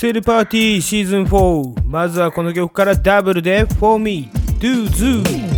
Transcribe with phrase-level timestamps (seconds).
[0.00, 5.49] セルパーティーシーズン4まずはこの曲からダブルで For Me Do Zoo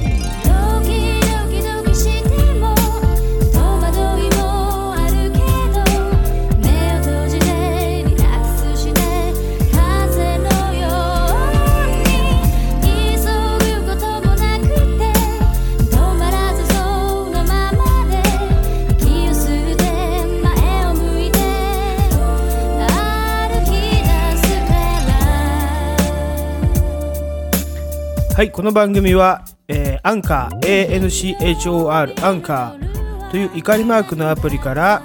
[28.43, 35.01] はいこの番組は、えーアンカー ANCHOR アンカーという怒りマークのアプリから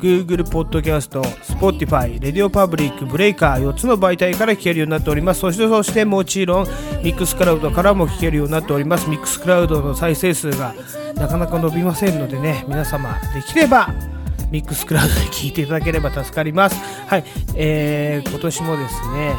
[0.00, 5.40] Google ポッドキャスト Spotify、レディオパブリック、ブレイカー4つの媒体から聞けるようになっております。
[5.40, 6.66] そしてそしてもちろん
[7.02, 9.08] ミックスクラウドからも聞けるようになっております。
[9.08, 10.74] ミックスクラウドの再生数が
[11.14, 13.94] なかなか伸びませんのでね皆様できれば
[14.50, 16.76] ミックスクラウドで聞いていただければ助かります。
[17.06, 17.24] はい、
[17.56, 19.34] えー今年もですね、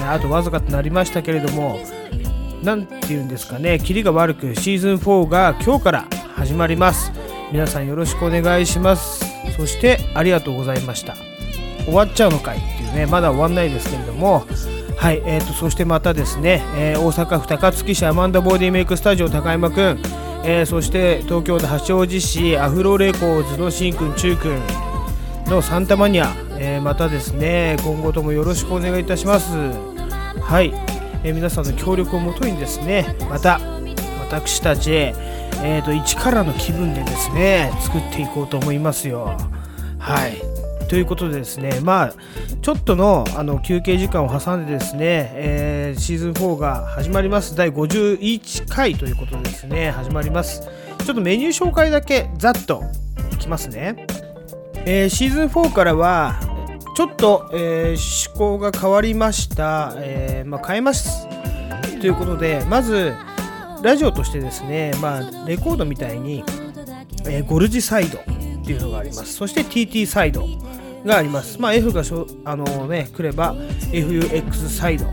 [0.00, 1.78] えあとわずかとなりましたけれども
[2.66, 7.12] なんていうんですかね、キリが悪くシーズン4が今日から始まります。
[7.52, 9.24] 皆さんよろしくお願いします。
[9.56, 11.14] そしてありがとうございました。
[11.84, 14.44] 終わっちゃうのかいっていうね、まだ終わんないですけれども、
[14.96, 20.00] はい、えーと、そしてまたですね、えー大阪府高槻市アマンダボディメイクスタジオ高山くん、
[20.42, 24.60] えーそして東京の八王子市アフロレコーズのしんくん、ちゅうくん
[25.48, 29.52] のサンタマニア、えーまたですね、今後ともよろしくお願いいたします。
[30.40, 30.74] はい、
[31.24, 33.60] え皆さんの協力をもとにですねまた
[34.28, 39.36] 私たち、えー、と一からの気分でですね作っていこうと思いますよ。
[39.98, 40.40] はい。
[40.88, 42.14] ということでですねまあ
[42.62, 47.56] ちょっとのあの休憩時間を挟んでですね、えーシーズン4が始まります。
[47.56, 50.62] 第51回ということでですね始まります。
[51.04, 52.82] ちょっとメニュー紹介だけざっと
[53.32, 54.06] いきますね。
[54.84, 56.38] えーシーズン4からは
[56.96, 61.28] ちょっと、えー思考が変わりました、えーまあ、変えます。
[62.00, 63.12] ということでまず
[63.82, 66.42] ラジオとしてですね、まあ、レコードみたいに、
[67.26, 68.24] えーゴルジサイドっ
[68.64, 69.34] ていうのがあります。
[69.34, 70.46] そして TT サイド
[71.04, 75.08] があります、まあ、F がしょあの、ね、来れば FUX サイドっ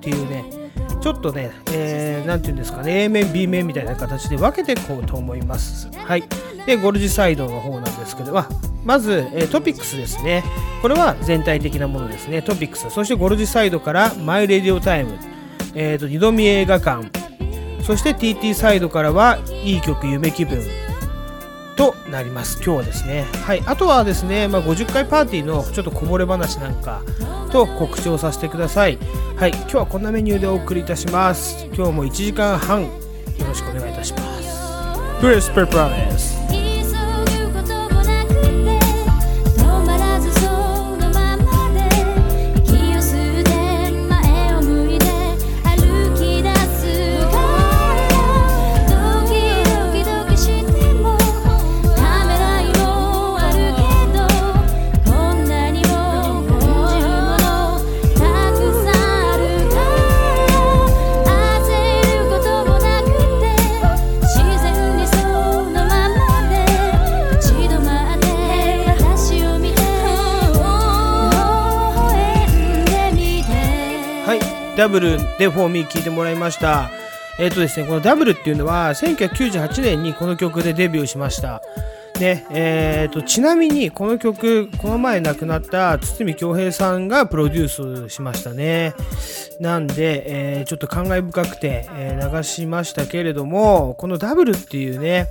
[0.00, 0.61] ていうね
[1.02, 5.90] ちょっとね、えー、なんていうんですかね A 面 B 面みたいな形で分けていこうと思います。
[5.92, 6.22] はい。
[6.64, 8.48] でゴルジサイドの方なんですけど、まあ、
[8.84, 10.44] まず、えトピックスですね。
[10.80, 12.40] これは全体的なものですね。
[12.40, 12.88] トピックス。
[12.90, 15.18] そしてゴルジサイドからマイレディオタイム、
[15.74, 17.10] えー、と二度見映画館。
[17.82, 20.60] そして TT サイドからはいい曲夢気分。
[21.76, 22.62] となります。
[22.62, 23.62] 今日はですねはい。
[23.66, 27.02] あとはですね、まあ、50回パーティーのちょっとこぼれ話なんか
[27.50, 28.98] と告知をさせてください。
[29.36, 29.50] はい。
[29.50, 31.66] 今日はこんなメニューでお送りいたします。
[31.74, 32.88] 今日も1時間半よ
[33.46, 34.52] ろしくお願いいたします。
[35.20, 36.41] クリス・ペプラです
[74.76, 76.90] ダブルでフォーミー聞いてもらいました。
[77.38, 81.62] えっ、とですね、このダブルっていうのは1998年にこの曲でデビューしました。
[82.20, 88.94] ね、えー、とちなみにこの曲この前亡くなった堤恭平さんがプロデュースしましたね
[89.60, 95.26] なんで、えーちょっと感慨深くて、え流しましたけれどもこのダブルっていうね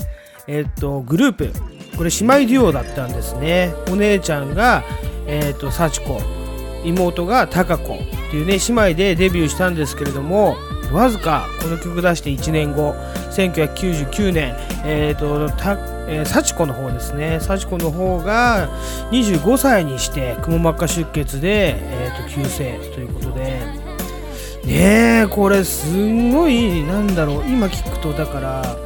[0.47, 1.52] えっ、とグループ
[1.97, 4.84] これ姉妹デュオだったんですねお姉ちゃんが
[5.28, 6.41] えっ、と幸子
[6.83, 7.97] 妹が貴子っ
[8.31, 10.55] ていうね姉妹でデビューしたんですけれども
[10.91, 12.93] わずかこの曲出して1年後
[13.31, 15.73] 1999年えっ、とた
[16.07, 17.39] えー幸子の方ですね。
[17.39, 18.69] 幸子の方が
[19.11, 23.91] 25歳にしてくも膜下出血で、えー、と急逝ということで。
[24.66, 28.77] ねえこれすんごいなんだろう今聞くとだから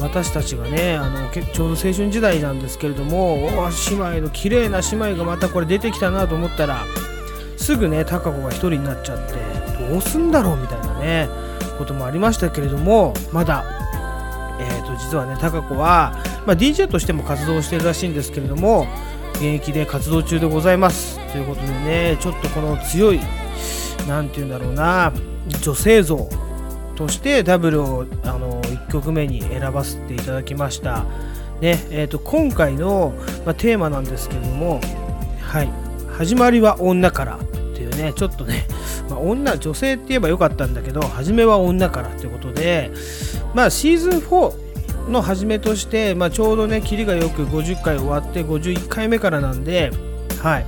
[0.00, 6.86] 私たちがねあのちょうど青春時代なんですけれどもお姉妹の綺麗な姉妹がまたこれ出てきたなと思ったら
[7.60, 9.34] すぐね貴子が一人になっちゃって
[9.88, 11.28] どうすんだろうみたいなね
[11.78, 13.64] こともありましたけれどもまだ
[14.60, 18.86] えー、と実はね貴子は、まあ、DJ としても活動してるらしいんですけれども
[19.34, 21.18] 現役で活動中でございます。
[21.32, 23.20] ということでねちょっとこの強い
[24.06, 25.12] なんて言うんだろうな
[25.62, 26.28] 女性像
[26.96, 31.04] としてダブルをあの1曲目に選ばせていただきました、
[31.60, 33.14] ねえー、と今回の、
[33.46, 34.80] まあ、テーマなんですけれども
[35.40, 35.70] 「はい、
[36.20, 38.66] 始まりは女から」っていうねちょっとね、
[39.08, 42.90] まあ、女女性って言えばよかったんだけど初めは女からってことで
[43.54, 49.92] まあシーズン4の初めとして、まあ、ちょうどねキリがよく50回終わって51回目からなんで
[50.42, 50.66] はい。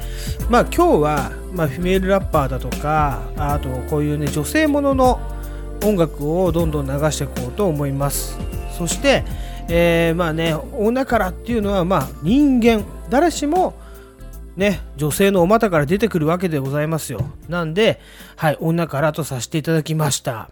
[0.48, 5.20] まあ今日は、まあ、フィメールラッパーだとかあとこういうね女性ものの
[5.84, 8.38] 音楽をどんどん流していこうと思います。
[8.78, 9.24] そして、
[9.68, 13.74] えーまあね女からっていうのはまあ人間誰しも
[14.56, 17.30] ね女性のお股から出てくるわけでございますよ。
[17.48, 18.00] なんで
[18.36, 20.50] はい女からとさせていただきました。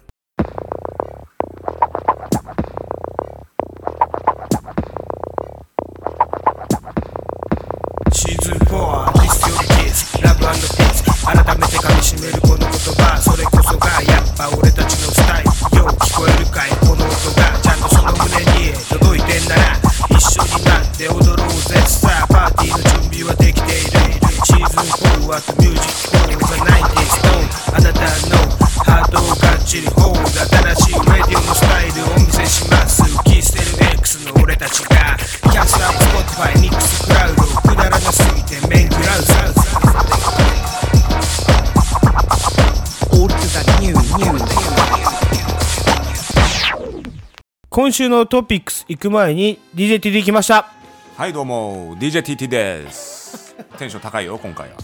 [47.91, 50.71] 今週のトピックス行く前に DJTD 来ました。
[51.17, 51.97] はいどうも。
[51.97, 53.57] DJTT です。
[53.79, 54.77] テンション高いよ今回は。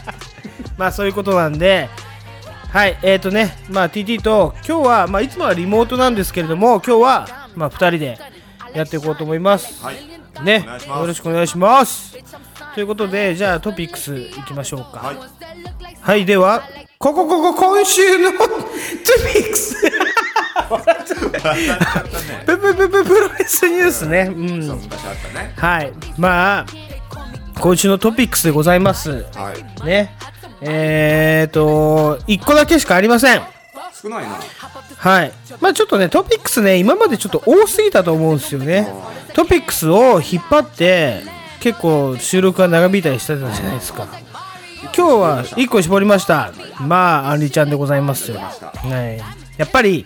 [0.76, 1.88] まあそういうことなんで。
[2.70, 8.18] はいえーとねまあ TT と今日はまあいつもはリモートなんですけれども今日はまあ2人で
[8.74, 9.82] やっていこうと思います。
[9.82, 9.96] はい。
[10.44, 12.14] ねよろしくお願いします。
[12.74, 15.00] ということでじゃあトピックスいきましょうか。
[15.00, 15.16] はい。
[15.98, 16.62] はい、では
[16.98, 18.38] ここここ今週のト
[19.32, 20.13] ピックス
[22.46, 24.30] プププププロレスニュースね。
[24.30, 24.60] うん。
[24.60, 25.92] 昔あったねはい。
[26.18, 26.66] まあ
[27.60, 29.24] 今週のトピックスでございます。
[29.34, 29.86] はい。
[29.86, 30.16] ね。
[30.60, 33.42] えーと1個だけしかありません。
[33.92, 34.38] 少ないな。
[34.96, 35.32] はい。
[35.60, 38.88] まあちょっとねトピックスね今までちょっと多すぎたと思うんですよね。
[39.34, 41.22] トピックスを引っ張って
[41.60, 44.06] 結構収録が長引いたりしてたじゃないですか。
[44.96, 46.52] 今日は1個絞りました。
[46.80, 48.52] まあアンリちゃんでございますよ、は
[49.12, 49.18] い、
[49.58, 50.04] やっぱり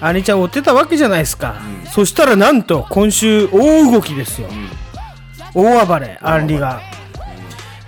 [0.00, 1.56] アンリちゃん追ってたわけじゃないですか、
[1.92, 4.48] そしたらなんと今週大動きですよ、
[5.54, 6.80] 大暴れアンリが、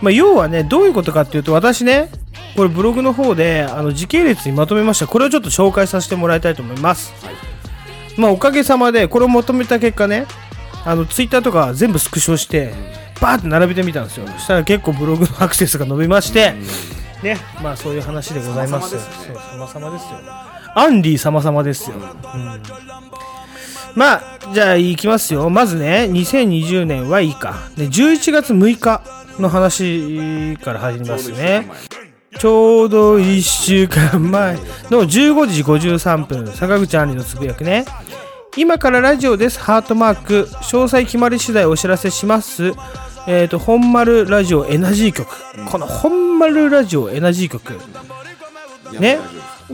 [0.00, 2.10] まあ、要はねどういうことかっていうと私ね
[2.56, 5.06] これブログの方であの時系列にまとめました。
[5.06, 7.12] これをちょっと紹介させてもらいたいと思います、
[8.16, 10.26] まあおかげさまでこれをまとめた結果ね
[10.84, 12.72] あのツイッターとか全部スクショして
[13.20, 14.26] バーって並べてみたんですよ。
[14.26, 16.54] そしたら結構ブログのアクセスが伸びまして、
[17.22, 17.36] ね。
[17.62, 18.96] まあそういう話でございます。
[18.96, 19.34] 様々ですね。
[19.34, 20.18] そう様々ですよ
[20.74, 22.00] アンリー様々ですよ、う
[22.38, 22.62] ん。
[23.94, 25.48] まあじゃあいきますよ。
[25.50, 27.54] まずね2020年はいいか。
[27.76, 29.02] で11月6日
[29.38, 31.68] の話から始めますね。
[32.38, 34.56] ちょうど1週間前。
[34.90, 37.84] の15時53分坂口杏里のつぶやくね。
[38.56, 39.60] 今からラジオです。
[39.60, 40.48] ハートマーク。
[40.62, 42.72] 詳細決まり次第お知らせします。
[43.26, 45.28] えっ、と本丸ラジオエナジー局、
[45.70, 47.78] この本丸ラジオエナジー局。
[48.98, 49.18] ね。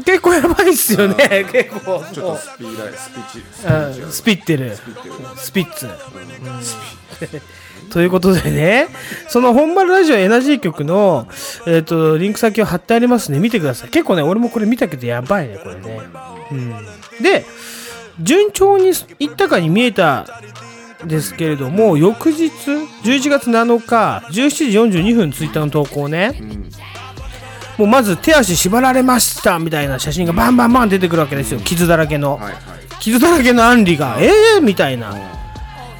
[0.05, 1.47] 結構やばいっすよね。
[1.51, 2.05] 結構。
[2.13, 4.77] ちょっとスピーライスピーチスピうんスピってる。
[5.37, 5.93] スピッツ、うん
[7.91, 8.89] ということでね
[9.29, 11.29] その本丸ラジオエナジー局の、
[11.67, 13.39] えー、とリンク先を貼ってありますね。
[13.39, 13.91] 見てください。
[13.91, 16.01] 結構ね俺もこれ見たけどやばいねこれね、
[16.51, 16.75] うん、
[17.23, 17.45] で
[18.21, 20.27] 順調にいったかに見えた
[21.05, 22.51] ですけれども翌日
[23.05, 26.41] 11月7日17時42分ツイッターの投稿ね、
[27.79, 31.61] もうまず手足縛られましたみたいな写真がバンバンバン出てくるわけですよ。
[31.61, 32.55] 傷だらけの、はいはい。
[33.01, 35.15] 傷だらけのアンリが、えーみたいな。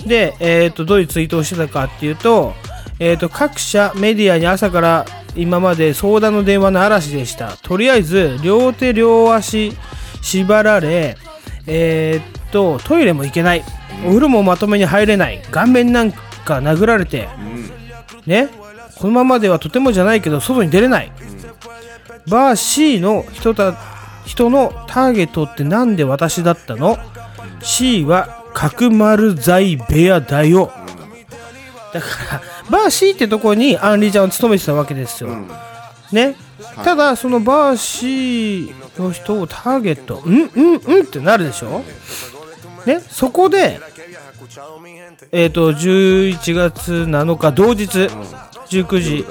[0.07, 2.55] で、えー、とどういうツイートをしてたかっていうと,、
[2.99, 5.05] えー、と各社メディアに朝から
[5.35, 7.57] 今まで相談の電話の嵐でした。
[7.57, 9.73] とりあえず両手両足
[10.23, 11.17] 縛られ、
[11.67, 13.65] えー、とトイレも行けない。
[14.05, 15.43] お風呂もまとめに入れない。
[15.51, 16.19] 顔面なんか
[16.59, 17.29] 殴られて、
[18.27, 18.49] ね。
[18.99, 21.13] このままではとてもじゃないけど外に出れない、
[22.29, 23.77] バー C の人た
[24.25, 26.99] 人のターゲットってなんで私だったの
[27.63, 30.73] ?C は角丸財部屋だよ。
[31.93, 35.31] だから、バー C ってとこにアンリちゃんを務めてたわけですよ。
[36.13, 36.35] ね？
[36.85, 41.85] ただ、そのバー C の人をターゲット、うんうんうんってなるでしょ？
[42.85, 43.01] ね？
[43.09, 43.79] そこで、
[45.33, 47.87] えっ、と、11月7日同日、
[48.69, 49.25] 19時、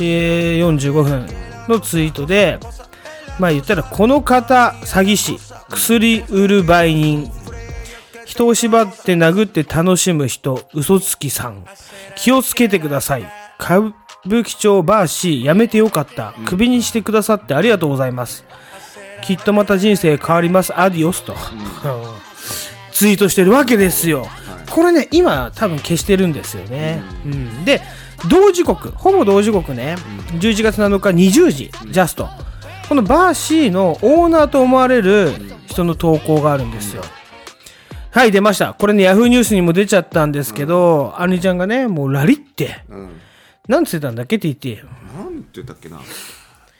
[0.00, 1.26] えー45分
[1.68, 2.58] のツイートで、
[3.38, 7.30] まあ言ったら、この方、詐欺師、薬売る売人、
[8.24, 11.64] 人を縛って殴って楽しむ人、嘘つきさん、
[12.16, 13.24] 気をつけてください。
[13.58, 13.80] か
[14.26, 16.34] 部機長バーシーやめてよかった。
[16.46, 18.44] クビにしてくださってありがとうございます。
[19.22, 20.78] きっとまた人生変わります。
[20.78, 21.34] アディオスと。
[22.92, 24.28] ツイートしてるわけですよ。
[24.70, 27.02] これね、今多分消してるんですよね。
[27.24, 27.80] うん、で、
[28.26, 29.96] 同時刻、ほぼ同時刻ね、
[30.32, 32.28] 11月7日20時、ジャスト。
[32.88, 35.32] このバーシーのオーナーと思われる
[35.66, 37.02] 人の投稿があるんですよ。
[38.10, 38.74] はい、出ました。
[38.74, 43.20] これね、ヤフーニュースにも出ちゃったんですけど、アニちゃんがね、もうラリって、うん。
[43.68, 44.82] なんつってたんだっけって言って、
[45.14, 46.00] なんて言ったっけな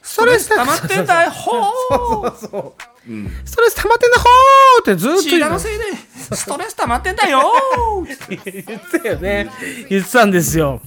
[0.09, 5.85] ストレス溜まってんだよほーストレス溜まってんだほーってずーっと言うのせいで
[6.35, 7.41] ストレス溜まってんだよ
[8.29, 8.39] 言
[8.79, 9.51] ってたよね。
[9.89, 10.81] 言ってたんですよ。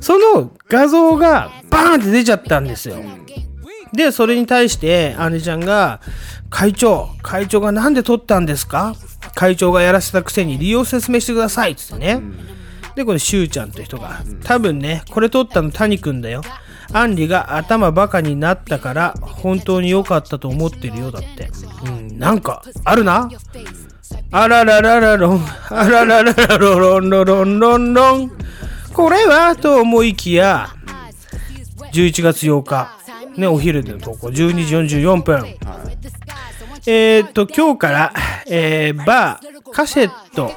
[0.00, 2.96] その画像がバーンって出ちゃったんですよ。
[3.92, 6.00] で、それに対して、アニちゃんが、
[6.50, 8.94] 会長、会長がなんで撮ったんですか？
[9.34, 12.20] 会長がやらせたくせに理由を説明してくださいっつってね。
[12.96, 16.42] で、これ、しゅうちゃんという人が、多分ね、これ撮ったの谷くんだよ。
[16.92, 21.50] アンリが頭バカになったから、本当に良かったと思ってるよ、だって。
[21.86, 23.28] うん、なんか、あるな
[24.30, 28.30] あららららろん、あららららろろんろろんろんろん。
[28.92, 30.68] これはと思いきや、
[31.92, 32.96] 11月8日、
[33.36, 35.56] ね、お昼での投稿、12時44分。
[36.86, 38.14] えーっと、今日から、
[38.48, 40.52] えーバー、カセット、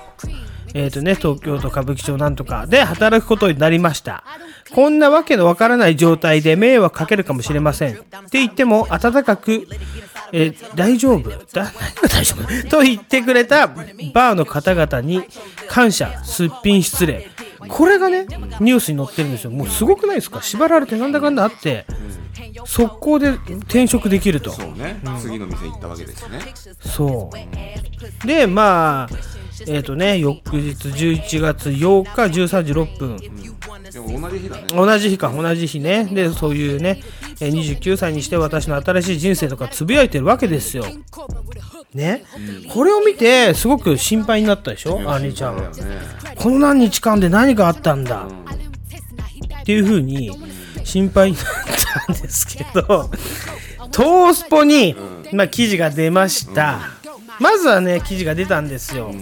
[0.73, 4.23] えーとね、東京都歌舞伎町なんとかで働くことになりました。
[4.71, 7.95] こんなわけのわからない状態で迷惑かけるかもしれません。
[7.95, 9.67] って言っても、温かく、
[10.31, 11.29] え大丈夫？
[11.53, 11.71] だ
[12.07, 12.69] 大丈夫？
[12.69, 15.23] と言ってくれたバーの方々に
[15.67, 17.29] 感謝、すっぴん失礼。
[17.69, 18.25] これがね、
[18.59, 19.51] ニュースに載ってるんですよ。
[19.51, 20.41] もうすごくないですか？
[20.41, 21.85] 縛られてなんだかんだあって、
[22.65, 24.51] 速攻で転職できると。
[24.51, 26.39] そうね次の店行ったわけですね
[26.79, 28.27] そう。
[28.27, 29.09] で、まあ、
[29.67, 33.17] えっ、とね、翌日11月8日13時6分。
[33.91, 36.05] でも同じ日だね同じ日か、同じ日ね。
[36.05, 37.01] で、そういうね、
[37.41, 40.85] えー29歳にして私の新しい人生とかつぶやいてるわけですよ。
[41.93, 42.23] ね。
[42.69, 45.57] これを見て、すごく心配になったでしょ、アンリちゃん。
[45.57, 45.99] だよね
[46.35, 48.27] この何日間で何があったんだ、
[49.61, 50.31] っていうふうに
[50.83, 51.45] 心配になっ
[52.05, 53.09] たんですけど、
[53.91, 54.95] トースポに、
[55.33, 56.79] まあ、記事が出ました。
[57.39, 59.13] まずはね、記事が出たんですよ。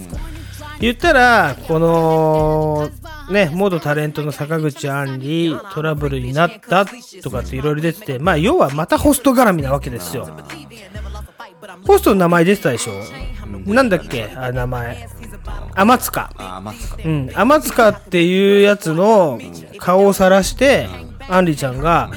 [0.80, 2.88] 言ったら、この、
[3.30, 6.86] ね、元タレントの坂口杏里、トラブルになった
[7.22, 10.28] とかっていろいろ出てて、まあ、要はまたホスト絡みなわけですよ。
[11.86, 12.92] ホストの名前出てたでしょ
[13.72, 15.08] なんだっけあ、名前。
[15.74, 16.30] 天塚。
[17.04, 19.40] うん、天塚っていうやつの
[19.78, 20.88] 顔を晒して、
[21.28, 22.10] アンリちゃんが、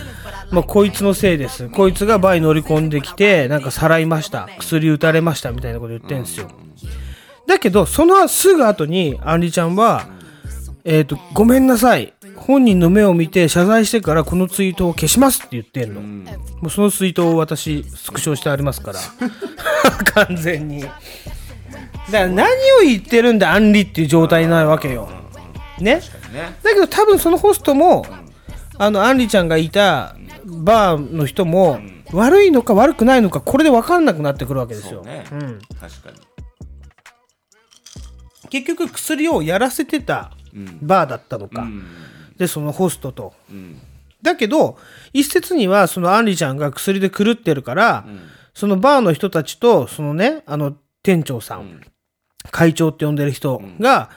[0.51, 1.69] まあ、こいつのせいです。
[1.69, 4.49] こいつがバーに乗り込んできて、なんかさらいました。
[4.59, 5.51] 薬打たれました。
[5.51, 6.49] みたいなこと言ってんですよ。
[7.51, 10.07] だけど、そのすぐ後に、アンリちゃんは、
[10.85, 12.13] えっ、と、ごめんなさい。
[12.37, 16.01] 本人の目を見て謝罪してからこのツイートを消しますって言ってんの。
[16.01, 18.99] もうそのツイートを私、スクショしてありますから。
[20.25, 20.81] 完全に。
[20.81, 20.91] だか
[22.09, 22.47] ら何を
[22.83, 25.09] 言ってるんだ、アンリっていう状態になるわけよ。
[25.79, 25.95] ね？
[25.95, 26.01] ね
[26.63, 28.05] だけど多分そのホストも、
[28.77, 30.15] あの、アンリちゃんがいた
[30.45, 31.79] バーの人も、
[32.13, 35.03] 悪いのか悪くないのか、これで分かんなくなってくるわけですよ。
[35.03, 36.31] そうねうん、確かに
[38.51, 40.79] 結局薬をやらせてたうん。
[40.81, 41.61] バーだったのか。
[41.61, 41.83] うん。
[42.37, 43.33] で、そのホストと。
[43.49, 43.79] うん。
[44.21, 44.77] だけど、
[45.13, 48.05] 一説には、そのアンリちゃんが薬で狂ってるから、
[48.53, 51.81] そのバーの人たちと、そのね、あの、店長さん、
[52.51, 54.09] 会長って呼んでる人が、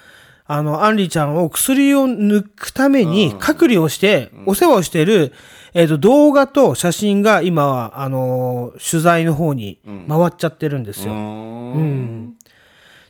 [0.46, 5.32] あの、アンリちゃんを薬を抜くために隔離をして、お世話をしている、
[5.72, 11.12] えっ、と、動画と写真が今は、あのー取材の方に回っちゃってるんですよ。
[11.12, 12.26] ううん。
[12.26, 12.34] ん。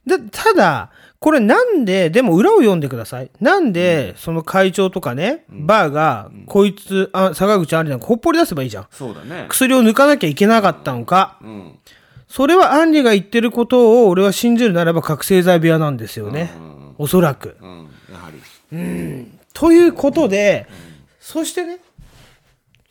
[0.07, 0.91] で、ただ、
[1.25, 3.31] これなんで、でも裏を読んでください。
[3.41, 8.87] なんで、その会長とかね、バーが、こいつ、あ、坂口あんりなんかほっぽり出せばいいじゃん。
[8.91, 11.39] そうだね薬を抜かなきゃいけなかったのか。
[11.41, 11.79] うん
[12.29, 16.51] それはアンリが言ってることを俺は信じるならば覚醒剤部屋なんですよね。
[16.99, 17.57] おそらく。
[17.63, 20.67] うんやはりということで、
[21.21, 21.79] そしてね、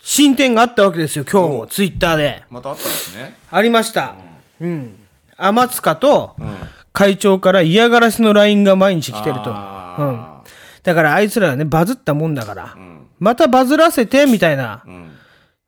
[0.02, 2.44] 進展があったわけですよ、今日も、ツイッターで。
[2.50, 4.16] またあったんですねありました。
[4.60, 4.96] うん。
[5.38, 6.36] 天塚と
[6.94, 9.50] 会長から嫌がらせの LINE が毎日来てると。
[9.50, 9.56] うん。
[9.56, 10.44] あ
[10.84, 12.76] だからあいつらはね、バズったもんだから、
[13.20, 14.84] またバズらせて、みたいな。
[14.86, 15.10] うん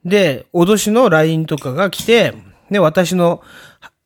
[0.05, 2.35] で、脅しの LINE とかが来て、
[2.69, 3.41] ね、私の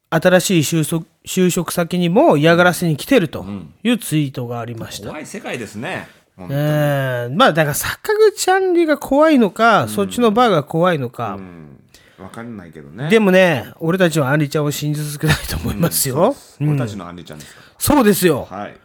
[0.10, 3.46] 新しい就職就職先にも嫌がらせに来てると
[3.84, 5.10] いうツイートがありました。
[5.10, 6.08] 怖い世界ですね
[6.50, 11.36] えーまあだから坂口あんりが怖いのか、そっちのバーが怖いのか。
[11.38, 11.79] うん
[12.20, 16.36] わかんないけどねでもね、俺たちはあんりちゃんを信じ続けたいと思いますよ。
[16.62, 18.48] 俺たちのアンリちゃんですかそうですよ。
[18.50, 18.78] はい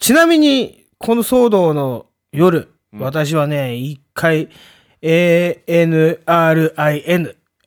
[0.00, 4.48] ちなみに、この騒動の夜、私はね、一回、
[5.02, 6.26] ANRIN、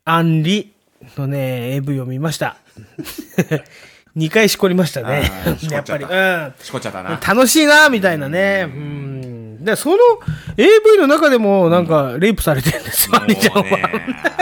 [0.04, 0.72] アンリ
[1.16, 2.56] のね、AV を見ました。
[4.16, 5.30] 二回しこりましたね
[5.70, 6.04] やっぱり。
[6.60, 8.64] しこっちゃったな楽しいな、みたいなね。
[8.66, 9.13] うん。
[9.64, 9.96] で、その
[10.56, 13.90] AV の中でも、なんか、レイプされてるんですよ、アンリちゃんは。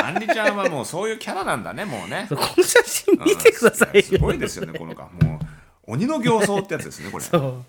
[0.06, 2.26] アンリちゃんはもうそういうキャラなんだねもうね。
[2.30, 7.24] この写真見てくださいすごいですよねこの子もう鬼の形相ってやつですねこれ。
[7.24, 7.64] そう。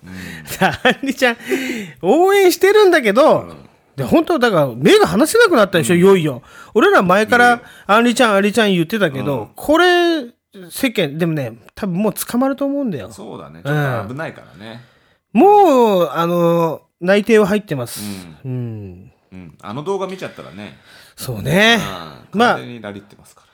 [0.45, 1.38] さあ、アンリちゃん、
[2.01, 3.53] 応援してるんだけど、
[3.95, 6.41] で、本当だから、目が離せなくなったでしょ、いよいよ。
[6.74, 10.25] 俺ら前から、アンリちゃん、アンリちゃん言ってたけど、これ、
[10.69, 13.12] 世間、でもね、多分もう捕まると思うんだよ。
[13.12, 13.62] そうだね。
[13.63, 14.81] ちょっと危ないからね。
[15.31, 18.01] もう、あの、内定は入ってます。
[18.45, 19.12] うん。
[19.31, 19.57] うん。
[19.62, 20.77] あの動画見ちゃったらね。
[21.15, 21.77] そうね。
[22.33, 22.39] うん。
[22.39, 22.53] まあ。
[22.55, 23.48] 完全にラリってますから。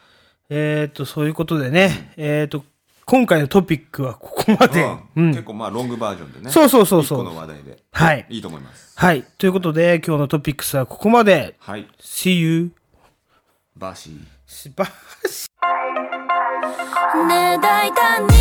[0.49, 2.63] えっ、と、そういうことでね、えっ、と、
[3.05, 4.85] 今回のトピックはここまで。
[5.15, 6.51] 結構まあロングバージョンでね。
[6.51, 7.23] そうそうそうそう。
[7.23, 7.79] 一個の話題で。
[7.91, 8.25] はい。
[8.29, 8.93] いいと思います。
[8.95, 9.23] はい。
[9.37, 11.55] ということで、今日のトピックスはここまで。
[11.59, 11.87] はい。
[11.99, 12.71] See you.
[13.75, 14.39] バーシー。
[14.45, 14.85] しば
[17.27, 18.33] ねえ大胆に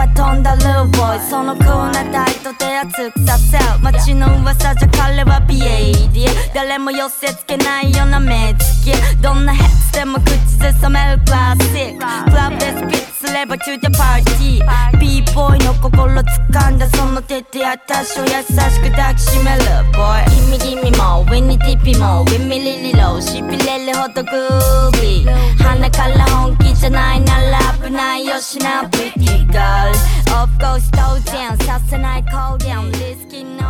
[0.00, 1.16] は飛んだルーボー。
[1.16, 3.58] イそのクールな態度で熱くさせ。
[3.82, 8.92] 街の噂じゃ彼は BAD 誰も寄せつけないような目つき。
[9.22, 12.30] どんなヘッズでも口ずさめるクラシック。
[12.30, 14.60] クラブでスピッツすれば to the party
[14.98, 25.30] b ボーイの心掴んだその手で私を優しく抱きしめる boy 君君も上にティピも上ミリリローしびれるほどグービー。
[25.56, 28.40] 鼻から本気じゃないなら危ないよ。
[28.40, 30.19] しな pretty girl of course 当然させない公言リスキーの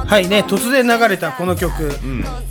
[0.07, 1.91] はいね、突然流れたこの曲。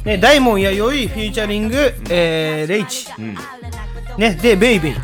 [0.04, 3.08] ね、大門やよいフィーチャリング、えー、レイチ。
[4.18, 4.96] ね、で、ベイベイっ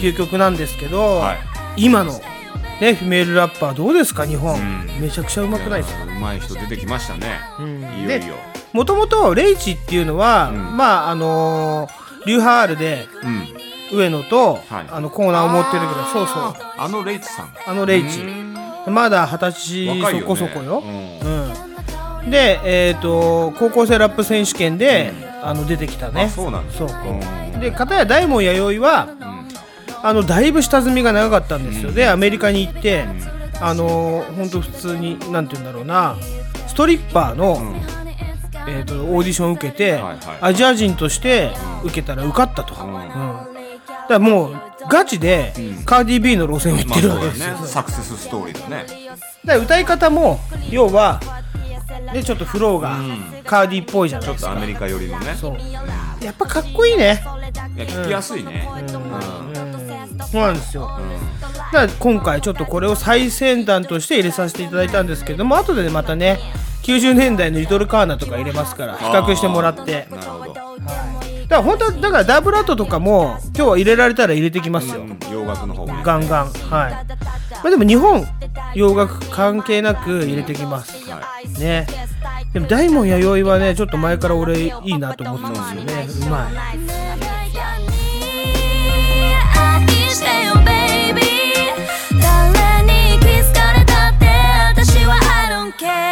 [0.00, 1.38] ていう曲なんですけど、はい。
[1.76, 2.12] 今の、
[2.80, 4.60] ね、フィメールラッパーどうですか、日本。
[5.00, 6.04] めちゃくちゃうまくないですか？
[6.04, 7.40] うまい人出てきましたね。
[8.00, 8.34] いよいよ。
[8.72, 10.76] もともとレイチっていうのは、ん。
[10.76, 13.48] まあ、あのーリューハールで、うん。
[13.96, 14.86] 上野と、はい。
[14.90, 16.54] あのコーナーを持ってるけど、そうそう。
[16.76, 17.54] あのレイツさん。
[17.66, 18.20] あのレイチ。
[18.90, 20.82] まだ二十歳そこそこよ。
[20.84, 22.22] うん。
[22.22, 22.30] うん。
[22.30, 26.24] で、えっ、と、高校生ラップ選手権で、あの、出てきたね。
[26.24, 26.72] あそうなんだ。
[26.72, 26.88] そう。
[26.88, 27.60] うん。
[27.60, 29.08] で、片や大門弥生は、
[30.02, 31.92] あの、だいぶ下積みが長かったんですよ。
[31.92, 33.04] で、アメリカに行って、
[33.60, 36.16] あの、本当普通に、なんて言うんだろうな、
[36.66, 37.58] ストリッパーの、
[38.68, 40.18] えー、とオーディション受けて、はいはい。
[40.40, 41.50] アジア人として
[41.84, 42.92] 受けたら受かったと、うん。
[42.92, 43.46] だか
[44.08, 45.52] らもうガチで
[45.84, 47.66] カーディ・ビーの路線を行ってるわけですよ、ね。
[47.66, 48.86] サクセスストーリーだね。
[49.44, 51.20] だ歌い方も要は
[52.12, 52.98] でちょっとフローが
[53.44, 54.50] カーディっぽいじゃないですか。
[54.50, 55.34] ちょっとアメリカ寄りのね。
[55.34, 56.24] そう。
[56.24, 57.22] やっぱかっこいいね。
[57.76, 58.68] いや聞きやすいね。
[58.70, 58.88] うん。
[60.30, 60.90] そうなんですよ。
[61.72, 66.38] だから今回ちょっとこれを最先端として入れさせていただいたんですけども後でまたね
[66.82, 70.06] 90年代のリトルカーナとか入れますから比較してもらって。
[70.10, 70.54] なるほど。
[70.54, 70.68] だか
[71.48, 76.46] ら本当はだからダブルアートとかも今日は入れられたら入れてきますよ、うん洋楽の方ガンガン。
[76.46, 77.06] はい、ま
[77.64, 78.26] あ、でも日本
[78.74, 81.10] 洋楽関係なく入れてきます。
[81.10, 81.20] は
[81.58, 81.86] ね。
[82.52, 86.26] でも大門弥生はねちょっと前から俺いいなと思ってたんですよね。
[86.26, 86.52] うまい
[92.20, 94.26] 誰に気づかれたって
[94.82, 96.07] 私は I don't care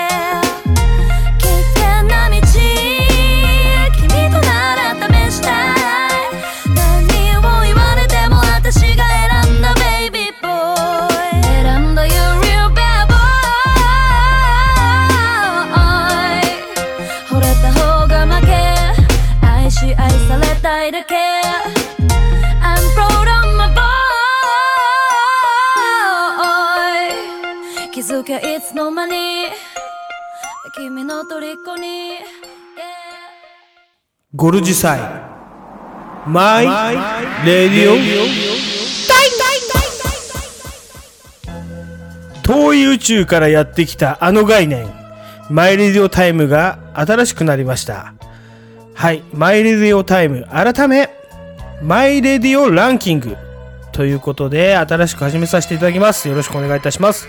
[31.06, 32.20] の虜に、yeah
[34.34, 36.66] ゴルジサイマイ
[37.46, 37.96] レディオ
[42.42, 44.88] 遠い宇宙からやってきたあの概念
[45.48, 48.14] マイレディオタイムが新しくなりました
[48.94, 51.08] はいマイレディオタイム改め
[51.82, 53.36] マイレディオランキング
[53.92, 57.28] ということで新しく始めさせていただきますよろしくお願いいたします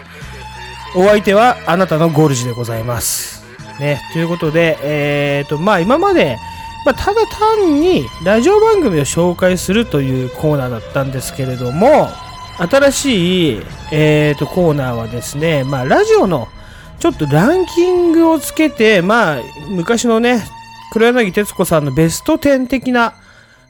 [0.96, 3.37] お相手はあなたのゴールジでございます。
[3.80, 6.38] ね、ということで、えーと、まあ今まで、
[6.86, 12.08] まあ、ただ単にラジオ番組を紹介するというコーナーだったんですけれども、
[12.58, 13.62] 新しい、
[13.92, 16.48] えー、とコーナーはですね、まあ、ラジオの
[17.00, 20.44] ちょっとランキングをつけて、まあ、昔のね、
[20.92, 23.14] 黒柳徹子さんのベスト10的な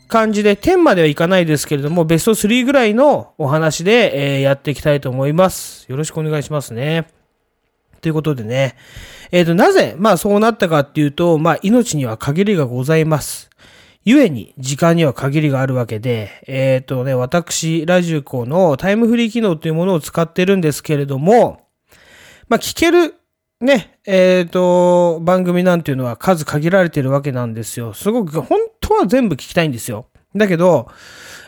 [0.08, 5.86] 感じで、10まではいかないですけれども、ベスト3ぐらいのお話で、えーやっていきたいと思います。
[5.89, 7.16] よろしくお願いしますね。
[8.01, 8.75] ということでね、
[9.31, 13.49] えっ、と、なぜ、まあそうなったかっていうと、まあ命には限りがございます。
[14.05, 21.67] 故に時間には限りがあるわけで、えっ、とね、私、ラジコのタイムフリー機能というものを使ってるんですけれども、
[22.47, 23.15] まあ聞ける、
[23.60, 27.93] ね、えっ、と、番組なんていうのは数限られてるわけなんですよ。
[27.93, 30.05] すごく、本当は全部聞きたいんですよ。
[30.36, 30.88] だけど、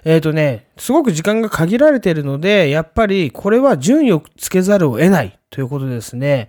[0.04, 6.48] えっ、とね、すごく時間が限られてるので、やっぱりこれは順位をつけざるを得ないということでですね。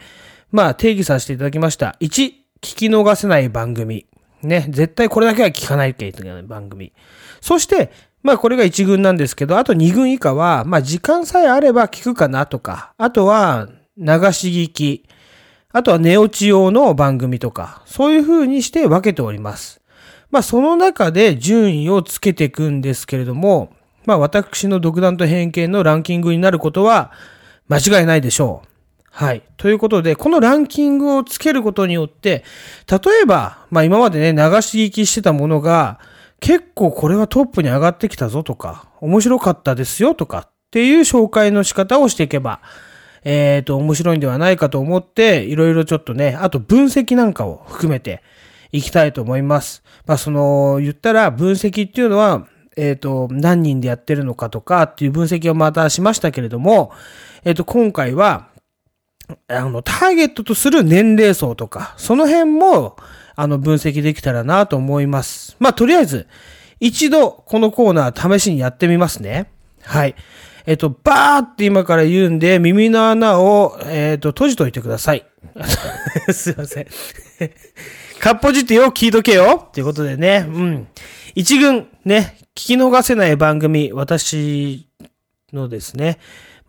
[0.51, 1.97] まあ定義させていただきました。
[2.01, 4.07] 1、聞き逃せない番組。
[4.43, 6.93] ね、絶対これだけは聞かないといけない番組。
[7.41, 15.05] そして、まあこれが1軍なんですけど、あと2軍以下は、まあ時間さえあれば聞くかなとか、あとは流し聞き、
[15.73, 19.81] あとは寝落ち用の番組とか、そういう風にして分けております。
[20.31, 23.73] まあその中で順位をつけていくんですけれども、
[24.05, 27.13] まあ私の独断と偏見のランキングになることは
[27.69, 28.70] 間違いないでしょう。
[29.11, 29.43] はい。
[29.57, 32.45] ということで、このランキングをつけることによって、
[32.91, 35.99] 例えば、まあ今までね、流し聞きしてたものが、
[36.39, 42.61] 結構これはトップに上がってきたぞとか、面白かったですよとかっていう紹介の仕方をしていけば、
[43.25, 48.23] えっ、と、面白いんではないかと思って、いろいろちょっとね、あと分析なんかを含めて
[48.73, 49.83] いきたいと思います。
[50.07, 52.47] まあその、言ったら分析っていうのは、
[52.77, 56.93] えっ、と、何人でやってるのかとかっていう分析をまたしましたけれども、
[57.45, 58.49] えっ、と、今回は、
[59.49, 62.97] あの、ターゲットとする年齢層とか、その辺も、
[63.37, 65.57] あの、分析できたらなと思います。
[65.59, 66.27] まあ、とりあえず、
[66.81, 69.51] 一度、このコーナー試しにやってみますね。
[69.83, 70.15] はい。
[70.67, 75.27] えっと、バーって今から言うんで、耳の穴を、えっと、閉じといてください。
[76.33, 76.87] すいません。
[78.21, 80.89] かっぽじってよ、聞いとけよっていうことでね、うん。
[81.35, 84.87] 一軍、ね、聞き逃せない番組、私
[85.53, 86.19] のですね、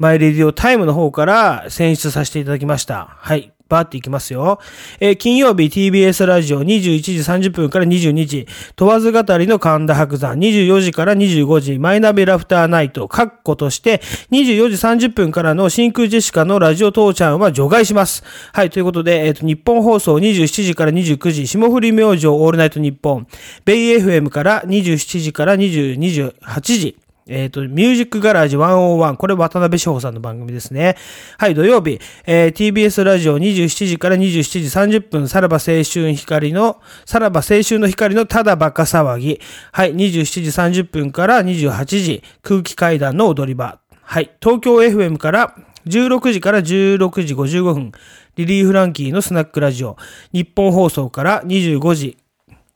[0.02, 3.16] マイレディオタイムの方から選出させていただきました。
[3.20, 3.54] はい。
[3.70, 4.60] バーっていきますよ。
[5.00, 18.24] えー金曜日 TBS ラジオ21時30分から22時、問わず語りの神田伯山24時から25時、マイナビラフターナイト、カッコとして24時30分からの真空ジェシカのラジオ父ちゃんは除外します。
[18.54, 18.72] はい。
[18.72, 23.28] ということで、えっ、と、日本放送27時から29時、霜降り明星オールナイトニッポン、
[23.64, 29.16] ベイ FM から27時から20 28時、えっ、と、ミュージックガラージ101。
[29.16, 30.98] これ渡辺翔さんの番組ですね。
[31.38, 39.40] はい、土曜日、えー TBS ラジオ27時から27時30分、さらば青春光の、さらば青春の光のただバカ騒ぎ。
[39.72, 43.80] はい、27時30分から28時、空気階段の踊り場。
[44.02, 45.56] はい、東京 FM から
[45.86, 47.92] 16時から16時55分、
[48.36, 49.98] リリー・フランキーのスナックラジオ。
[50.34, 52.18] 日本放送から25時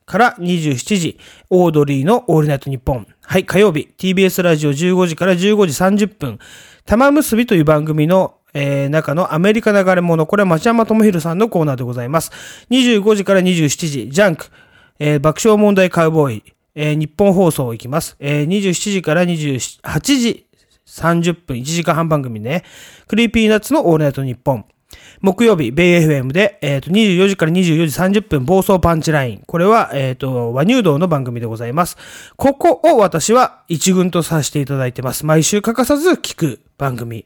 [0.06, 3.08] から27時、オードリーのオールナイトニッポン。
[3.22, 6.40] はい、火曜日、TBS ラジオ15時から15時30分、
[6.86, 12.32] 玉結びという番組の、えー中のアメリカ流れ物、これは町山智博さんのコーナーでございます。
[12.70, 14.46] 25時から27時、ジャンク、
[15.00, 16.44] えー爆笑問題カウボーイ、
[16.76, 18.16] えー日本放送行きます。
[18.20, 20.46] えー27時から28時
[20.88, 22.64] 30分、1時間半番組ね。
[23.08, 24.66] クリーピーナッツのオールナイトニッポン。
[25.22, 29.44] 木曜日、ベイ FM で、えっ、と、24時から24時30分、暴走パンチライン。
[29.46, 31.98] これは、えっ、と、輪入道の番組でございます。
[32.36, 35.26] ここを私は一軍とさせていただいてます。
[35.26, 37.26] 毎週欠かさず聞く番組。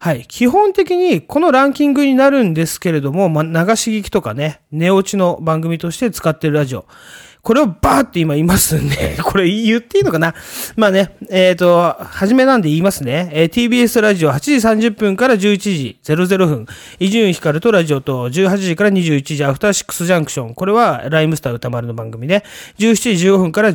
[0.00, 0.26] はい。
[0.28, 6.86] 基本的にこのランキングになるんですけれども、ま、流し聞きとかね、寝落ちの番組として使ってるラジオ。
[7.48, 10.34] これをバーって今言いますんで、 これ言っていいのかな？
[10.76, 13.30] まあね、えっ、と、初めなんで言いますね。
[13.32, 16.66] えー TBS ラジオ8時30分から11時00分、
[17.00, 20.54] 伊集院光とラジオと18時から21時アフターシックスジャンクション。
[20.54, 22.42] これはライムスター歌丸の番組ね。
[22.80, 23.74] 17時15分から17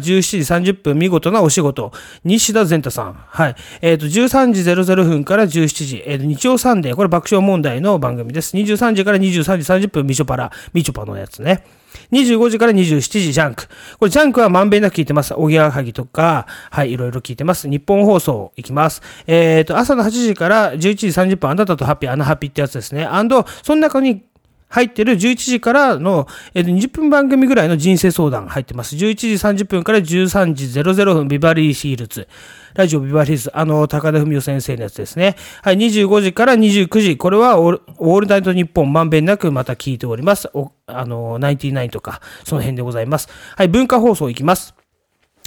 [0.61, 1.91] 時30分、見事なお仕事。
[2.23, 3.15] 西田善太さん。
[3.27, 3.55] はい。
[3.81, 6.95] えっ、と、13時00分から17時、えーと日曜サンデー。
[6.95, 8.55] これ爆笑問題の番組です。
[8.55, 11.63] 23時から23時30分、みちょぱら、みちょぱのやつね。
[12.13, 13.67] 25時から27時ジャンク。
[13.99, 15.33] これジャンクはまんべんなく聞いてます。
[15.35, 17.67] おぎやはぎとか、はい、いろいろ聞いてます。
[17.67, 19.01] ニッポン放送行きます。
[19.27, 23.05] えっ、と、朝の8時から11時30分、あなたとハッピー、アナハッピーってやつですね。
[23.05, 24.23] and、その中に
[24.69, 28.95] 入ってる11時からの、えー20分番組ぐらいの人生相談入ってます。
[28.95, 32.27] 11時30分から13時00分、ビバリーヒールズ。
[32.75, 35.35] ラジオビバリーズ、あの、高田文夫先生のやつですね。
[35.61, 37.17] はい、25時から29時。
[37.17, 40.49] これはオール、オールナイトニッポンまんべんなくまた聞いております。
[40.53, 43.29] おあの、99とか、その辺でございます。
[43.55, 44.82] はい、文化放送いきます。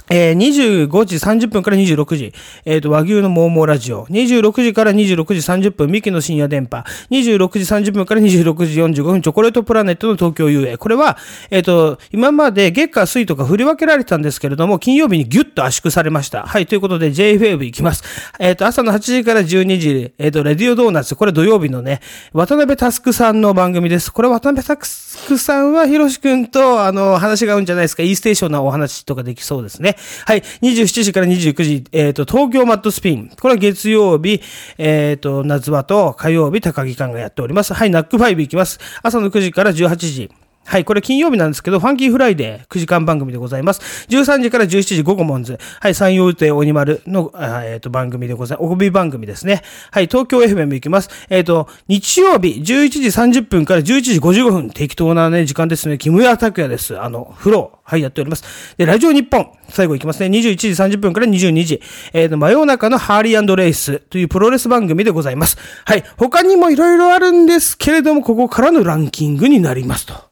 [0.09, 2.33] えー、25時30分から26時、
[2.65, 4.05] えっ、と、和牛のモーモーラジオ。
[4.07, 6.83] 26時から26時30分、ミキの深夜電波。
[7.11, 7.49] 26
[7.81, 10.77] 時30分から26時45分、チョコレートプラネットの東京遊泳。
[10.77, 11.17] これは、
[11.49, 16.43] えっ、と、今まで月火水とか振り分けられてたんですけれども、金曜日にギュッと圧縮されました。
[16.43, 18.03] はい、ということで JFAV 行きます。
[18.39, 21.15] えっ、と、朝の8時から12時、えっ、と、レディオドーナツ。
[21.15, 21.99] これ土曜日のね、
[22.31, 24.13] 渡辺タスクさんの番組です。
[24.13, 28.03] これ渡辺タスクさんは、ひろしくんと、あの、話が合うんじゃないですか。
[28.03, 29.96] E ステーションなお話とかできそうですね。
[30.25, 30.41] はい。
[30.41, 33.29] 27時から29時、えっ、と、東京 M.A.A.D SPIN。
[33.39, 34.41] これは月曜日、
[34.77, 37.73] えっ、と、夏場と火曜日、高木完がやっております。
[37.73, 37.89] はい。
[37.89, 38.79] ナックファイブ行きます。
[39.03, 40.31] 朝の9時から18時。
[40.67, 44.05] はい、これ金曜日なんですけど、ファンキーフライデー9時間番組でございます。
[44.09, 45.57] 13時から17時ゴゴモンズ。
[45.79, 47.31] はい、三遊亭鬼丸の、
[47.63, 48.71] えっ、と、番組でございます。
[48.73, 49.61] 帯番組ですね。
[49.91, 51.09] はい、東京 FM 行きます。
[51.29, 54.69] えっ、と、日曜日11時30分から11時55分。
[54.69, 55.97] 適当なね、時間ですね。
[55.97, 56.99] 木村拓哉です。
[56.99, 57.77] あの、フロー。
[57.89, 58.75] はい、やっております。
[58.75, 59.49] で、ラジオ日本。
[59.69, 60.27] 最後行きますね。
[60.27, 61.81] 21時30分から22時。
[62.11, 65.57] えっ、と、真夜中のハーリーレイスというプロレス番組でございます。
[65.85, 70.26] はい、他にもいろいろあるんですけれども、ここからのランキングになりますと。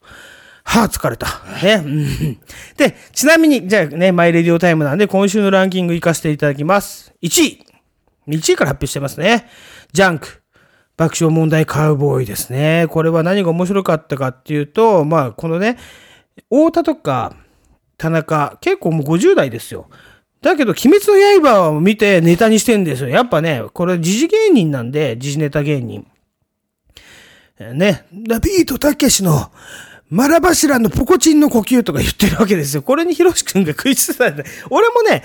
[0.67, 1.27] はあ、疲れた。
[1.63, 2.37] ね。
[2.75, 7.13] で、ちなみに、じゃあね、マイレディオタイムなんで、今週のランキング行かせていただきます。
[7.21, 7.65] 1位。
[8.27, 9.47] 1位から発表してますね。
[9.93, 10.41] ジャンク。
[10.97, 12.87] 爆笑問題カウボーイですね。
[12.89, 15.77] これは何が面白かったかっていうと、まあ、このね、
[16.49, 17.35] 太田とか
[17.97, 19.87] 田中、結構もう50代ですよ。
[20.41, 23.09] だけど、鬼滅の刃を見てネタにしてんですよ。
[23.09, 26.07] やっぱね、これ時事芸人なんで、時事ネタ芸人。
[27.59, 29.51] ね、ラビートたけしの、
[30.09, 32.83] マラ柱のポコチンの呼吸とか言ってるわけですよ。
[32.83, 35.23] これにヒロシ君が食いついたんで、俺もね、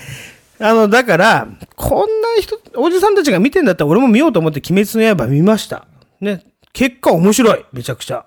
[0.59, 5.87] あの、だから、こんな人、おじさんたちが見てんだったら俺も見ようと思って鬼滅の刃見ました。
[6.19, 6.45] ね。
[6.73, 7.65] 結果面白い。
[7.73, 8.25] めちゃくちゃ。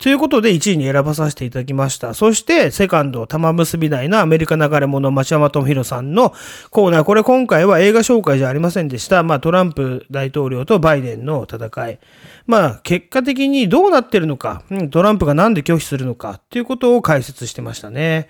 [0.00, 2.14] ということで1位に選ばさせていただきました。
[2.14, 6.32] そして、セカンド、玉結び台のアメリカ流れ者、町山智博さんの
[6.70, 7.04] コーナー。
[7.04, 9.22] これ今回は映画紹介じゃありませんでした。
[9.22, 11.98] まあ、トランプ大統領とバイデンの戦い。
[12.46, 18.28] まあ、結果的にどうなってるのか、トランプがなんで拒否するのかっていうことを解説してましたね。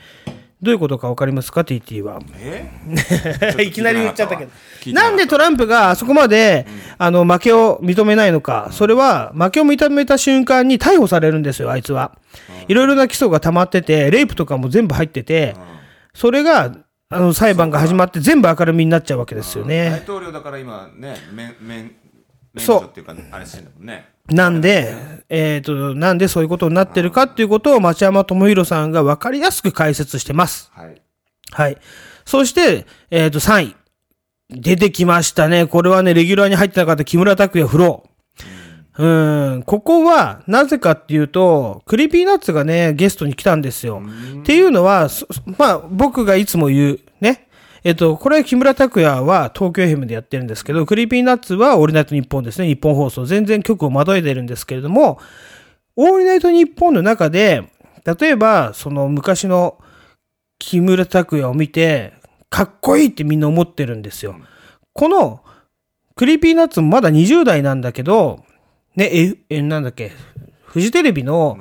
[0.62, 2.20] どういうことかわかりますか ?TT は。
[2.38, 2.70] え？
[3.64, 4.51] いきなり言っちゃったけど
[4.92, 6.66] なんでトランプがあそこまで、
[6.99, 8.68] あの、負けを認めないのか。
[8.73, 12.12] それは、負けを認めた瞬間に逮捕されるんですよ、あいつは。
[12.68, 15.57] いろいろな基礎が溜まってて、レイプとかも全部入ってて、
[16.14, 16.73] それが、
[17.09, 20.01] あの、裁判が始まって全部明るみになっちゃうわけですよ大ね。
[20.05, 21.92] 統領だから今ね、免免
[22.53, 24.09] 免除っていうかあれしてんだもんね。
[24.31, 24.95] なんで、
[25.29, 30.71] えっ、と、なんでそういうことになってるかっていうことを町山智博さんが分かりやすく解説してます。
[30.75, 31.03] はい。
[31.53, 31.79] はい。
[32.25, 33.77] そして、えっ、と、3位。
[34.51, 35.66] 出てきましたね。
[35.66, 38.11] これはね、レギュラーに入ってなかった木村拓哉フロー。
[38.99, 44.03] うん、ここは、なぜかっていうと、クリーピーナッツがね、ゲストに来たんですよ。
[44.40, 46.99] っていうのは、そまあ、僕がいつも言う、ね。
[47.83, 52.66] えっと、これ、木村拓哉は東京 FM でやってるんですけど、クリーピーナッツはオールナイトニッポンですね。
[52.66, 53.25] ニッポン放送。
[53.25, 55.19] 全然局をまたいでるんですけれども、
[55.97, 57.64] オールナイトニッポンの中で、
[58.05, 59.79] 例えば、その昔の
[60.59, 62.12] 木村拓哉を見て、
[62.51, 64.37] かっこいいってみんな思ってるんですよ。
[64.93, 65.43] この、
[66.16, 68.45] クリーピーナッツもまだ20代なんだけど、
[68.95, 70.12] ね、え、え、なんだっけ、
[70.70, 71.59] フジテレビの、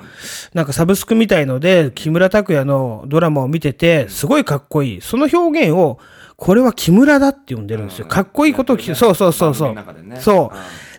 [0.53, 5.01] なんかサブスクみたいので、木村拓哉のドラマを見てて、すごいかっこいい。
[5.01, 5.97] その表現を、
[6.35, 8.05] これは木村だって呼んでるんですよ。
[8.05, 9.75] かっこいいことを聞そうそうそうそう。
[10.21, 10.51] そ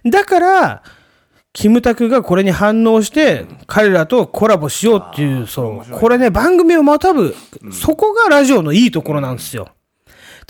[0.05, 0.11] う。
[0.11, 0.83] だから、
[1.53, 5.93] キムタクがこれに反応して、彼らとコラボしようっていう、そう。
[5.93, 7.35] これね、番組をまたぶ、
[7.73, 9.69] そこがラジオのいいところなんですよ。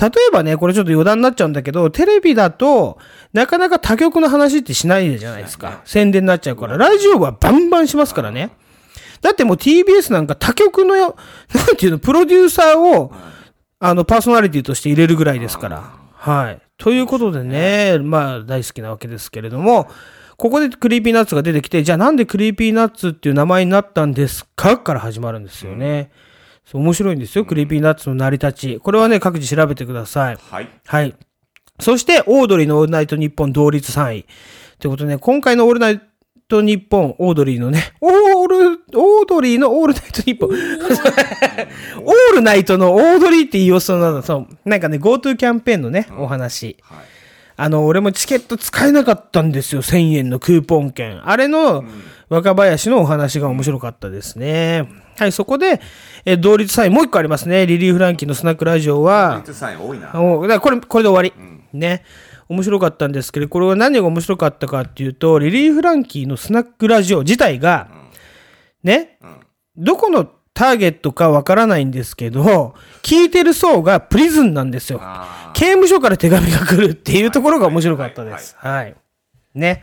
[0.01, 2.99] 例えばね、これちょっと余談になっちゃうんだけど、テレビだと、
[3.33, 5.83] なかなか他局の話ってしないじゃないですか。
[5.85, 6.79] 宣伝になっちゃうから。
[6.79, 8.51] ラジオはバンバンしますからね。
[9.21, 11.17] だってもう TBS なんか他局のよ、
[11.55, 13.13] なんていうの、プロデューサーを、
[13.79, 15.85] あの、パーソナリティとして入れるぐらいですから。
[16.15, 16.59] はい。
[16.79, 19.89] ということでね、まあ、大好きなわけですけれども、
[20.39, 24.79] ここでクリーピーナッツが出てきて、じゃあなんでクリーピーナッツっていう名前になったんですか？
[24.79, 26.11] から始まるんですよね。
[26.13, 26.30] そう
[26.79, 28.81] 面白いんですよ、クリーピーナッツの成り立ち。
[28.81, 30.39] これはね、各自調べてください。
[30.51, 30.69] はい。
[30.87, 31.15] はい。
[31.81, 34.27] そして、オードリーのオールナイトニッポン同率3位。
[34.79, 36.01] ということでね、今回のオールナイ
[36.49, 40.51] トニッポン、オードリーのね、オール、オードリーのオールナイトニッポン。
[40.51, 44.23] オールナイトのオードリーって言いようそうなの。
[44.23, 44.69] そう。
[44.69, 46.77] なんかね、GoTo キャンペーンのね、お話。
[46.83, 46.99] はい。
[47.57, 49.83] あの、俺もチケット使えなかったんですよ。
[49.83, 51.21] 1000円のクーポン券。
[51.29, 51.85] あれの
[52.31, 54.89] 若林のお話が面白かったですね。
[55.21, 55.83] はい、そこで、
[56.25, 57.67] えー同率3位、もう一個ありますね。
[57.67, 60.19] リリー・フランキーのスナックラジオは、率3位多いな。
[60.19, 61.79] おだこれ、これで終わり。
[61.79, 62.05] ね。
[62.49, 67.89] 面白かったんですけど、これは何が面白かったかっていうと、リリー・フランキーのスナックラジオ自体が、
[68.83, 69.19] ね、
[69.77, 75.01] どこのターゲットかわからないんですけど、聞いてる層がプリズンなんですよ。
[75.03, 78.57] あ刑務所から手紙が来るっていうところが面白かったです。
[78.59, 78.97] はい。
[79.55, 79.83] ね。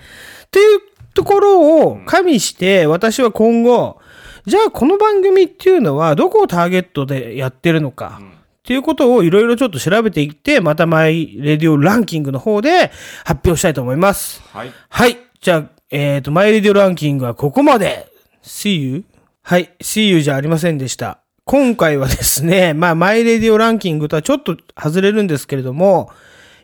[0.51, 0.79] という
[1.13, 3.99] ところを加味して、私は今後、
[4.47, 8.21] じゃあこの番組っていうのはどこをターゲットでやってるのか。
[8.21, 12.91] っていうことをいろいろちょっと調べていって、またマイレディオランキングの方で
[13.25, 14.41] 発表したいと思います。
[14.53, 14.71] ーはい。
[14.87, 15.17] はい。
[15.41, 18.07] じゃあ、えっ、と、マイレディオランキングはここまで。
[18.41, 19.03] See you?
[19.41, 19.69] はい。
[19.81, 21.19] See you じゃありませんでした。
[21.43, 26.09] 今回はですね、 まあ、マイレディオランキングとはちょっと外れるんですけれども、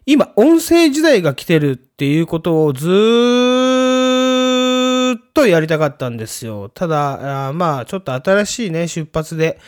[0.05, 3.72] 今、音声時代が来てるっていうことをずーっ
[5.33, 6.69] とやりたかったんですよ。
[6.69, 9.59] ただ、あまあ、ちょっと新しいね、出発で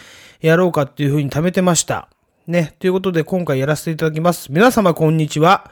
[0.41, 2.09] やろうかっていうふうに貯めてました。
[2.47, 2.75] ね。
[2.79, 4.51] ということで、今回やらせていただきます。
[4.51, 5.71] 皆様、こんにちは。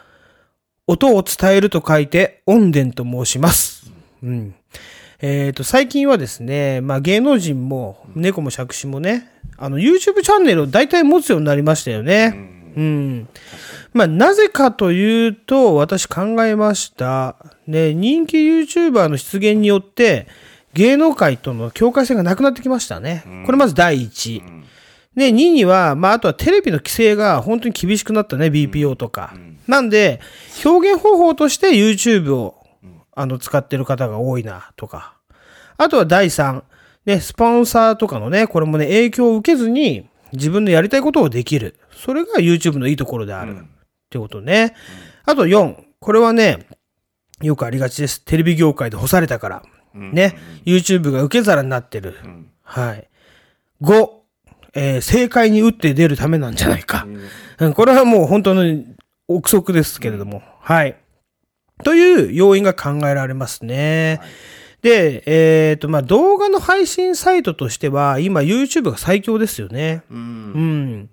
[0.87, 3.91] 音を伝えると書いて音伝と申します。
[4.21, 4.55] うん。
[5.21, 12.33] えっ、と、最近はですね、まあ芸能人も猫も杓子もね、あの YouTube チャンネルを大体持つようになりましたよね。
[12.35, 12.62] うん。
[13.93, 17.35] まあなぜかというと、私考えました。
[17.67, 20.27] ね、人気 YouTuber の出現によって、
[20.73, 23.23] 芸能界との境界線がなくなってきましたね。
[23.45, 24.41] これまず第一。
[25.15, 29.33] で、2位には、まあ、あとはテレビの規制が本当に厳しくなったね、BPO とか。
[29.67, 30.19] なんで、
[30.65, 32.55] 表現方法として YouTube を、
[33.15, 35.13] あの、使ってる方が多いな、とか。
[35.77, 36.63] あとは第3、
[37.05, 41.75] ね、スポンサーとかのね、これもね、影響を受けずに、自分のやりたいことをできる。
[41.95, 43.57] それが YouTube のいいところである。
[43.57, 43.63] っ
[44.09, 44.75] てことね。
[45.25, 46.67] あと4、これはね、
[47.41, 48.23] よくありがちです。
[48.23, 49.63] テレビ業界で干されたから。
[49.93, 52.15] ね、YouTube が受け皿になってる。
[52.63, 53.07] はい。
[53.81, 54.09] 5、
[54.75, 57.05] えー正解に打って出るためなんじゃないか。
[57.59, 58.63] うんこれはもう本当の
[59.27, 60.41] 憶測ですけれども。
[60.59, 60.97] はい。
[61.83, 64.19] という要因が考えられますね。
[64.83, 70.03] で、えっ、と、まあ、動画の配信サイトとしては、今 YouTube が最強ですよね。
[70.11, 70.17] うん。
[70.17, 71.01] うん。
[71.03, 71.09] ね。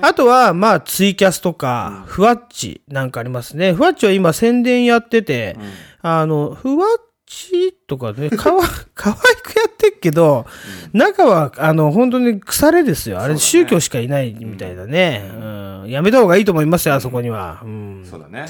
[0.00, 3.74] あとは、まあ、ツイキャスとか、ふわっちなんかありますね。
[3.74, 5.54] ふわっちは今宣伝やってて、
[6.00, 8.64] あの、ふわっちとかね、かわ、
[8.94, 10.46] 可愛くやってっけど、
[10.94, 13.20] 中は、あの、本当に腐れですよ。
[13.20, 15.30] あれ、宗教しかいないみたいだね。
[15.30, 15.90] うん。
[15.90, 17.60] やめた方がいいと思いますよ、あそこには。
[17.62, 18.06] うん。
[18.10, 18.46] そうだね。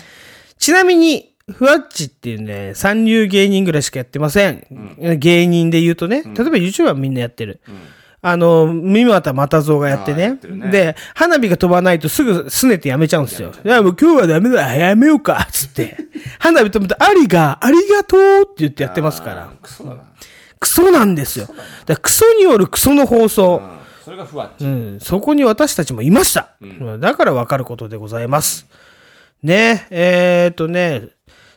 [0.58, 4.66] ちなみに、ふわっちっていうね、三流芸人ぐらいしかやってません。
[5.18, 7.60] 芸人で言うとね、例えば YouTube はみんなやってる。
[8.22, 13.52] あの、三股又蔵がやってねってるねで、花火が飛ばないとすぐ拗ねてやめちゃうんですよ。
[13.62, 15.98] いや、もう今日はダメだ、やめようか、つって。
[16.40, 19.52] 花火飛ぶと、ありが、ありがとうって言ってやってますから。
[19.60, 19.96] クソだな。
[20.58, 21.48] クソなんですよ。
[21.84, 23.60] だクソによるクソの放送。
[23.62, 24.66] うんそれがふわっち。
[24.66, 26.50] うん、そこに私たちもいました。
[27.00, 28.66] だからわかることでございます。
[29.42, 31.08] ね、えー、っとね、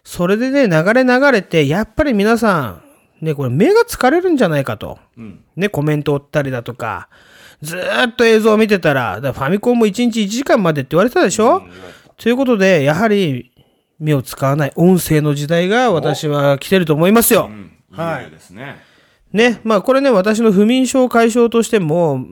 [0.07, 2.81] それでね、流れ流れて、やっぱり皆さ
[3.21, 4.99] ん、ね、これ目が疲れるんじゃないかと。
[5.17, 5.43] うん。
[5.57, 7.09] ね、コメントを追ったりだとか、
[7.61, 11.61] ずーっと映像を見てたら、らファミコンも1日1時間までって言われてたでしょ、
[12.15, 13.51] ということで、やはり
[13.99, 17.49] 目を使わない音声の時代が私は来てると思いますよ。
[17.51, 17.71] うん。
[17.91, 18.77] はいいすね。
[19.33, 22.23] ね、まあこれね、私の不眠症解消としても、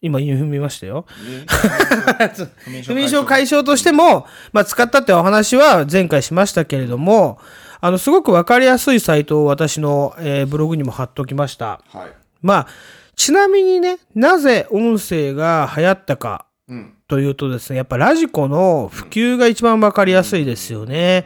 [0.00, 1.06] 今踏みましたよ。
[2.86, 7.38] 不眠症解消としても、まあ、使ったってお話は前回しましたけれども、
[7.80, 11.80] あの、すごくわかりやすいサイトを私の、えーブログにも貼っときました。
[11.92, 12.12] はい。
[12.42, 12.66] まあ、
[13.16, 16.92] ちなみにね、なぜ音声が流行ったかうん。
[17.08, 21.24] というとですね、やっぱラジコの普及が一番わかりやすいですよね。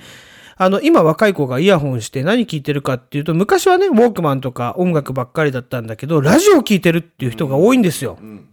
[0.56, 8.16] あの、今若い子がイヤホンして何聞いてるかっていうと、昔はね、ウォークマンとか音楽ばっかりだったんだけど、ラジオ聞いてるっていう人が多いんですよ。
[8.20, 8.28] うん。
[8.28, 8.48] うん。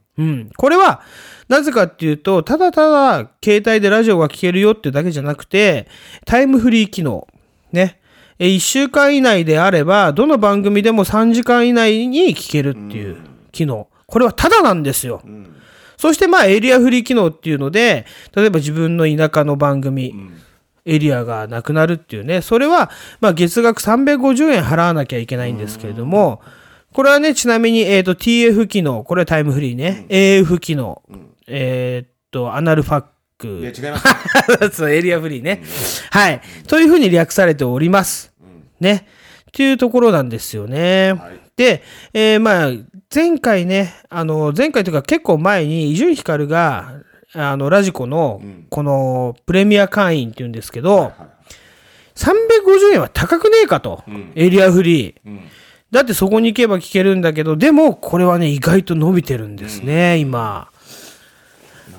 [0.57, 1.01] これは、
[1.47, 5.87] なぜかっていうと、ただただ携帯でラジオが聴けるよってだけじゃなくて、
[6.25, 7.27] タイムフリー機能。
[7.71, 7.99] ね。
[8.37, 13.17] え、1週間以内であれば、どの番組でも3時間以内に聞けるっていう
[13.51, 13.87] 機能。
[14.05, 15.21] これはただなんですよ。
[15.23, 15.55] うん。
[15.97, 18.05] そしてまあエリアフリー機能っていうので、
[18.35, 20.15] 例えば自分の田舎の番組、
[20.85, 26.41] エリアがなくなるっていうね、それはまあ月額350円払わなきゃいけないんですけれども、
[26.99, 31.01] これはね、ちなみに、えっ、と、TF 機能、これはタイムフリーね、AF 機能、
[31.47, 33.05] えっ、と、アナルファ
[33.39, 34.05] ッいや、ク、違います。
[34.75, 35.63] そう、エリアフリーね。
[36.11, 36.41] はい。
[36.67, 38.33] というふうに略されております。
[38.81, 39.07] ね。
[39.43, 41.13] っていうところなんですよね。
[41.13, 41.83] はいで、
[42.13, 42.71] えーまあ、
[43.15, 46.95] 前回ね、あの、前回というか結構前に伊集院光が、
[47.33, 51.13] あの、ラジコの、この、プレミア会員っていうんですけど、
[52.15, 54.03] 350円は高くねえかと。
[54.09, 55.39] んエリアフリー。
[55.91, 55.95] うん。
[55.95, 60.69] だってそこに行けば聞けるんだけど、でも、これはね、意外と伸びてるんですね、今。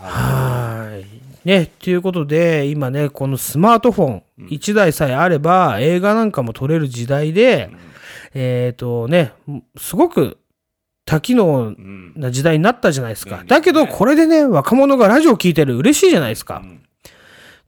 [0.01, 1.49] はい。
[1.49, 7.70] ね、ということで、今ね、このスマートフォン1台さえあれば、映画なんかも撮れる時代で、
[8.34, 9.32] えっ、とね、
[9.76, 10.38] すごく
[11.05, 13.43] 多機能んな時代になったじゃないですか。
[13.47, 16.62] だけど、これでね、若者がラジオ聞いてる嬉しいじゃないですか。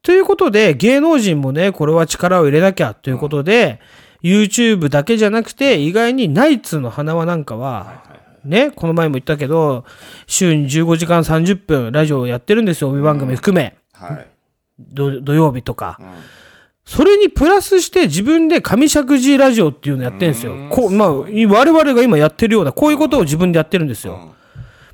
[0.01, 3.79] ということで、芸能人もね、これは力を入れなきゃということで、
[4.23, 8.03] YouTube だけじゃなくて、意外にナイツの花輪なんかは、
[8.43, 9.85] ね、この前も言ったけど、
[10.27, 13.75] 週に15時間30分ラジオをやってるんですよ、帯番組含め。
[13.93, 14.27] はい。
[14.79, 15.99] 土土曜日とか。
[16.01, 16.05] ん
[16.85, 20.67] それにプラスして自分で上石寺ラジオっていうのやってるんですよ。
[20.69, 24.35] こう、まあ、我々が今やってるような、こういうことを自分でやってるんですよ。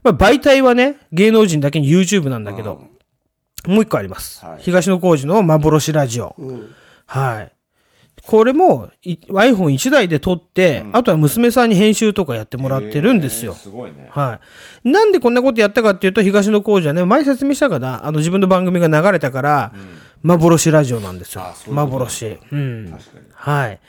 [0.04, 2.84] まあ、媒体はね、芸能人だけに YouTube なんだけど、
[3.66, 4.46] もう一個あります。
[4.46, 6.36] はい東野幸治の幻ラジオ。
[7.06, 7.52] はい。
[8.30, 13.56] これもい iPhone1 台で撮って、あとは娘さんに編集とかやってもらってるんですよ。
[13.56, 14.08] すごいね。
[14.12, 14.40] は
[14.84, 14.88] い。
[14.88, 19.74] なんでこんなことやったかっていうと、東野幸治はね、前説明したかな、あの自分の番組が流れたから、
[20.22, 22.38] 幻ラジオなんですよういう幻。
[22.52, 22.92] うん。
[22.92, 23.26] 確かに。
[23.34, 23.80] はい。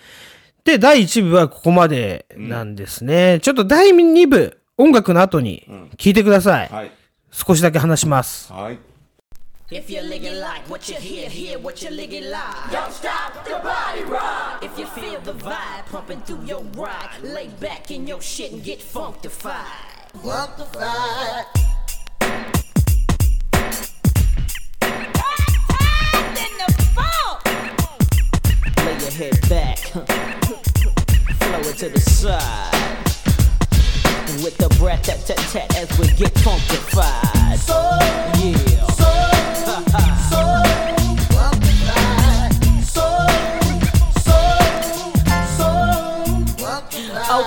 [0.64, 3.40] で、第1部はここまでなんですね。
[3.42, 5.66] ちょっと第2部、音楽の後に
[5.98, 6.68] 聞いてください。
[6.72, 6.90] はい。
[7.30, 8.50] 少しだけ話します。
[8.54, 8.78] はい。
[9.72, 12.72] If you're ligging like what you hear, hear what you're ligging like.
[12.72, 14.64] Don't stop the body rock.
[14.64, 18.64] If you feel the vibe pumping through your ride, lay back in your shit and
[18.64, 19.64] get funkified.
[20.24, 21.44] Funkified.
[28.84, 29.78] Lay your head back,
[31.38, 33.09] flow it to the side.
[34.38, 37.58] With the breath tat tat tat as we get funkified.
[37.58, 37.74] So,
[38.38, 38.86] yeah.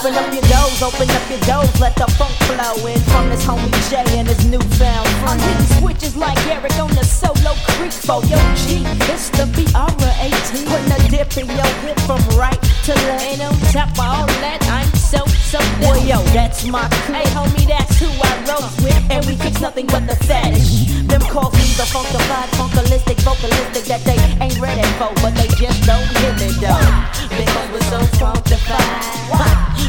[0.03, 3.45] Open up your doors, open up your doors, let the funk flow in from this
[3.45, 5.39] homie Jay and his newfound friend.
[5.39, 8.35] I'm hitting switches like Eric on the solo creek for yo
[8.67, 8.83] G.
[9.07, 10.67] It's the Viara 18.
[10.67, 13.31] Putting a dip in your hip from right to left.
[13.31, 17.15] And on top of all that, I'm so, so Well, yo, that's my crew.
[17.15, 18.99] Hey, homie, that's who I roll with.
[19.07, 20.99] And we fix nothing but the fetish.
[21.07, 25.79] Them calls me the funkified, funkalistic, vocalistic that they ain't ready for, but they just
[25.87, 26.91] don't hear me though.
[27.39, 29.13] Because we're so funkified.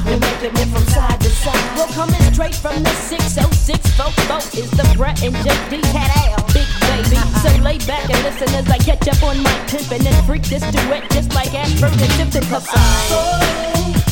[0.05, 1.79] We're making it from side to side.
[1.79, 6.45] We're coming straight from the 606 Fofo is the Brett and JD Cat Al.
[6.53, 7.17] Big baby.
[7.41, 10.63] So lay back and listen as I catch up on my pimpin' and freak this
[10.71, 12.45] duet just like Ashford and Tipton.
[12.51, 14.04] Cause I'm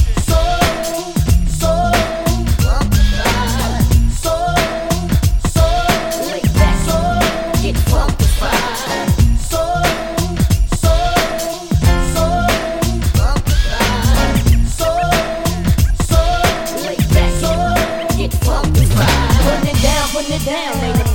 [20.22, 20.80] putting it down.
[20.80, 21.11] baby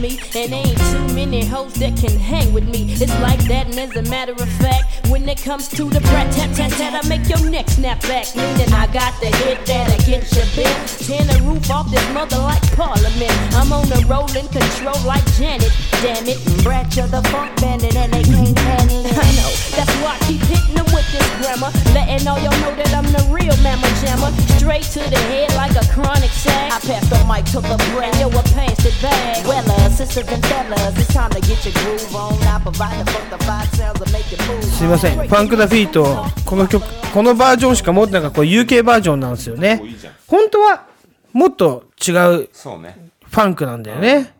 [0.00, 0.18] me.
[0.34, 2.92] And ain't too many hoes that can hang with me.
[2.92, 6.32] It's like that, and as a matter of fact, when it comes to the brat
[6.32, 8.26] tat tat tat, I make your neck snap back.
[8.34, 10.74] Meaning I got the hit that against your bit.
[11.04, 13.34] Tear the roof off this mother like Parliament.
[13.52, 15.72] I'm on the rolling control like Janet.
[16.00, 19.12] Damn it, brat, you're the funk bandit, and they can't handle it.
[19.12, 21.70] I know, that's why I keep hitting them with this grammar.
[21.92, 24.32] Letting all y'all know that I'm the real mamma jammer.
[24.56, 26.72] Straight to the head like a chronic sack.
[26.72, 29.46] I pass the mic to the brand, yo, a it bag.
[29.46, 29.89] Well, uh,
[34.62, 35.16] すいません。
[35.16, 39.76] ファンクダフィート、この曲、このバージョンしか持ってなかった、これ UK バージョンなんですよね。
[40.26, 40.86] 本当は、
[41.32, 42.14] もっと違う。
[42.14, 44.32] ファンクなんだよね。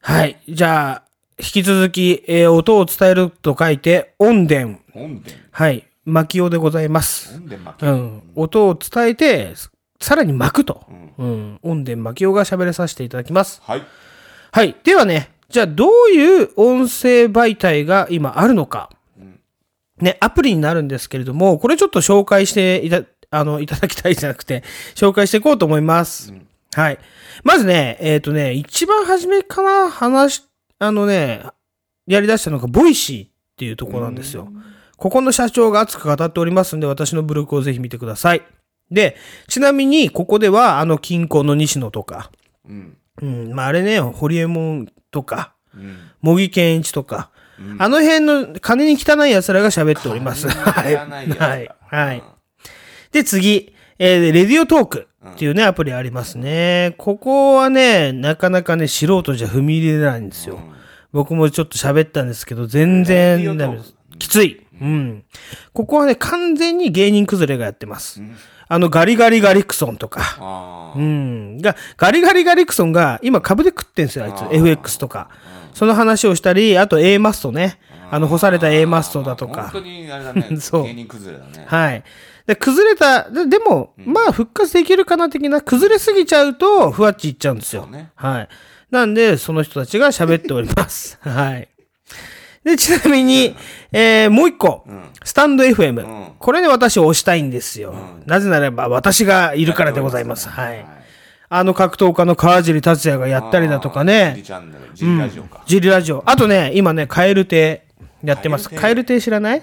[0.00, 0.38] はい。
[0.48, 1.02] じゃあ、
[1.38, 4.80] 引き続き、えー音を伝えると書いて、音伝。
[4.94, 5.34] 音伝。
[5.50, 5.84] はい。
[6.04, 7.38] 巻き音でございます。
[7.86, 7.92] 音。
[7.92, 8.22] うん。
[8.34, 9.52] 音を伝えて、
[10.00, 10.86] さらに巻くと。
[11.18, 11.58] うん。
[11.62, 13.60] 音伝巻き音が喋らさせていただきます。
[13.64, 13.82] はい。
[14.54, 14.76] はい。
[14.84, 18.88] ではね、じゃあどういう音声媒体が今あるのか。
[20.00, 24.62] ね、アプリになるんですけれども、これちょっと紹介していた、あの、いただきたいじゃなくて、
[24.94, 26.32] 紹介していこうと思います。
[26.72, 27.00] はい。
[27.42, 30.42] まずね、えっ、とね、一番初めから話し、
[30.78, 31.42] あのね、
[32.06, 34.52] やり出したのが、ボイシーっていうところなんですよ。
[34.96, 38.42] ここの社長が熱く語っておりますんで、私のブログをぜひ見てください。
[38.88, 39.16] で、
[39.48, 42.30] ちなみに、ここでは、あの、キンコンの西野とか、
[42.68, 42.96] うん。
[43.22, 45.96] うん、まあ、あれね、ホリエモンとか、うん。
[46.22, 47.30] 茂木健一とか、
[47.78, 50.48] あの辺の金に汚い奴らが喋っております。
[50.48, 50.96] はい。
[50.96, 51.70] はい。
[51.88, 52.22] はい。
[53.12, 56.94] で、次、えーレディオトークっていうね、アプリありますね。
[56.98, 60.58] ここはね、なかなかね、素人じゃ踏み入れないんですよ。
[61.12, 63.94] 僕もちょっと喋ったんですけど、全然ダメです。
[64.18, 64.66] きつい。
[64.80, 65.24] うん。
[65.72, 68.20] ここはね、完全に芸人崩れがやってます。
[68.68, 70.92] あの、ガリガリガリクソンとか。
[70.96, 71.58] うん。
[71.58, 74.42] が、ガリガリガリクソンが今株で食ってんすよ、あいつ。
[74.50, 75.28] FX とか。
[75.74, 77.78] その話をしたり、あと A マストね。
[78.10, 79.64] あの、干された A マストだとか。
[79.64, 80.56] 本当にあれだね。
[80.60, 81.64] そう芸人崩れだね。
[81.66, 82.04] はい。
[82.46, 87.86] で、崩れた、ででも、まあ、復活できるかな的な、崩れすぎちゃうと、ふわっちいっちゃうんですよ。
[87.86, 88.48] ねはい。
[88.90, 91.18] なんで、その人たちが喋っております。
[91.26, 91.68] はい。
[92.64, 93.54] で、ちなみに、
[93.92, 94.86] えー、もう一個、
[95.22, 97.94] スタンド FM、んこれで私を押したいんですよ。
[98.26, 100.48] なぜならば、私がいるからでございます。
[100.48, 100.84] はい。
[101.50, 105.62] あの格闘家の川尻達也がやったりだとかジリね、チャンネル、ジリラジオか。
[105.66, 106.22] ジリラジオ。
[106.26, 107.86] あとね、今ね、カエル亭
[108.24, 108.68] やってます。
[108.70, 108.80] カエル亭？
[108.80, 109.62] カエル亭知らない、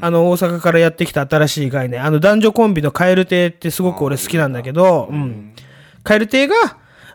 [0.00, 2.04] あの、大阪からやってきた新しい概念。
[2.04, 5.52] あの、男女コンビのカエル亭ってすごく俺好きなんだけど、うん。
[6.04, 6.54] カエル亭が、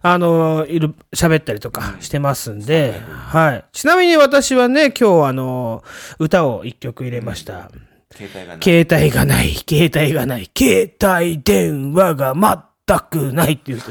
[0.07, 3.65] あの、いる、喋ったりとかしてますんで、はい。
[3.71, 5.83] ちなみに私はね、今日あの、
[6.19, 7.71] 歌を一曲入れました。
[8.13, 8.63] 携帯がない。
[8.63, 12.35] 携帯がない、携帯がない、携帯電話が
[12.87, 13.81] 全くないっていう。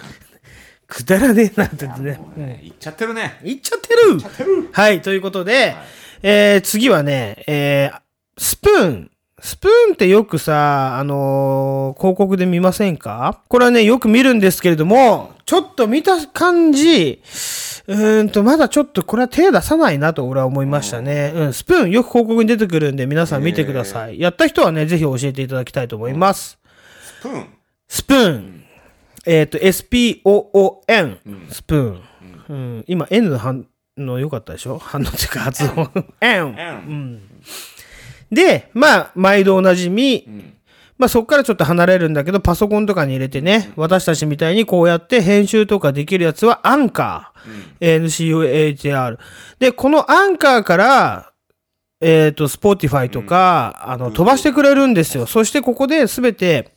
[0.86, 2.20] くだらねえなってね。
[2.36, 3.40] うん言っちゃってるね。
[3.42, 5.74] いっちゃってるはい、ということで、
[6.22, 8.00] えー、次はね、えー、
[8.38, 9.10] スプーン。
[9.44, 13.42] スプーンってよくさ、あのー広告で見ませんか？
[13.48, 17.20] これはね、よく見るんですけれども、ちょっと見た感じ、
[17.86, 21.30] うーんと、まだちょっとこれは手出さないなと俺は思いましたね。
[21.34, 24.18] うん、スプーンよく広告に出てくるんで皆さん見てください。
[24.18, 26.58] やった人はね、ぜひ教えていただきたいと思います。
[27.20, 27.46] スプーン。
[27.86, 28.64] スプーン。
[29.26, 31.18] えっ、と、SPOON。
[31.50, 32.00] スプーン。
[32.48, 33.66] うん、今、N の反
[33.98, 34.78] 応良かったでしょ？
[34.78, 35.90] 反応っていうか発音。
[36.22, 36.54] N。
[36.58, 37.20] N
[38.30, 40.26] で、まあ、毎度おなじみ、
[40.96, 48.04] まあそこからちょっと離れるんだけど、パソコンとかに入れてね、私たちみたいにこうやって編集とかできるやつはアンカー。
[48.04, 49.18] NCUHR。
[49.58, 51.32] で、このアンカーから、
[52.00, 55.26] えっ、と、Spotify とか、あの、飛ばしてくれるんですよ。
[55.26, 56.70] そしてここで全て、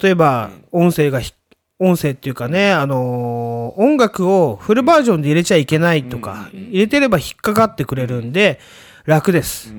[0.00, 1.32] 例えば、音声がひ、
[1.78, 8.58] 音声っていうかね、あのー音楽をフルバージョンで入れちゃいけないとか、入れてれば引っかかってくれるんで、
[9.04, 9.74] 楽です。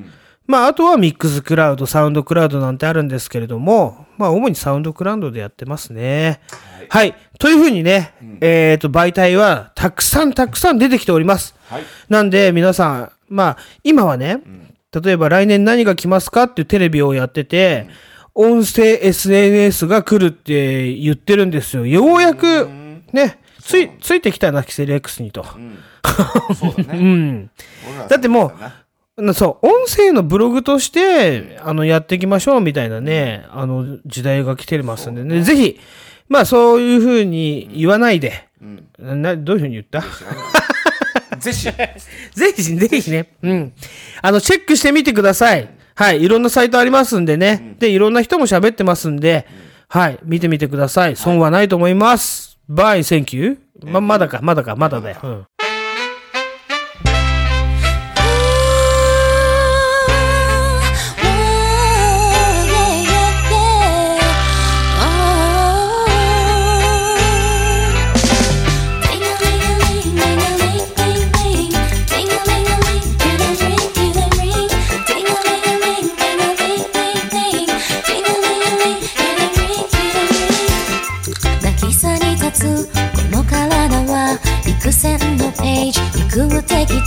[0.48, 6.40] まあ、あとはミックスクラウド、サウンドクラウドなんてあるんですけれども、まあ、主にサウンドクラウドでやってますね。
[6.90, 7.14] はい。
[7.38, 11.54] というふうにね、えっ、と、媒体はたくさんたくさん出てきております。
[11.70, 11.84] はい。
[12.08, 14.42] なんで、皆さん、まあ、今はね、
[15.04, 17.90] 例えば来年何が来ますかっていうテレビをやってて、
[18.34, 21.86] 音声 SNS が来るって言ってるんですよ。
[21.86, 22.70] ようやく、
[23.12, 25.44] ね、つい、ついてきたな、キセル X にと。
[26.56, 27.00] そうだね。
[27.00, 27.52] うん。
[28.08, 28.54] だってもう
[29.34, 35.80] そう音声のブログとして、あの、やっていきましょうみたいなね、あの、時代が来てますんでね、ぜひ、
[36.30, 38.48] まあ、そういうふうに言わないで、
[39.00, 40.02] な、どういうふうに言った？
[41.40, 41.64] ぜひ、
[42.36, 43.74] ぜひ、ぜひね、うん。
[44.22, 45.68] あの、チェックしてみてください。
[45.96, 47.76] はい、いろんなサイトありますんでね。
[47.80, 49.48] で、いろんな人も喋ってますんで、
[49.88, 51.16] はい、見てみてください。
[51.16, 52.60] 損はないと思います。
[52.70, 53.90] Bye, thank you。
[53.90, 55.18] ま、まだか、まだか、まだだよ。
[55.24, 55.46] うん。「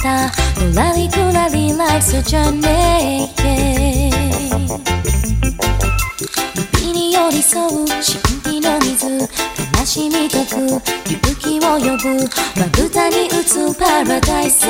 [0.03, 0.33] た
[0.65, 3.29] のらりくらり Life's a journey
[6.79, 8.01] 指に寄り添う神
[8.55, 9.07] 秘の水
[9.79, 10.57] 悲しみ解く
[11.07, 12.25] 勇気を呼ぶ。
[12.59, 14.67] まぶたに打つパラダイス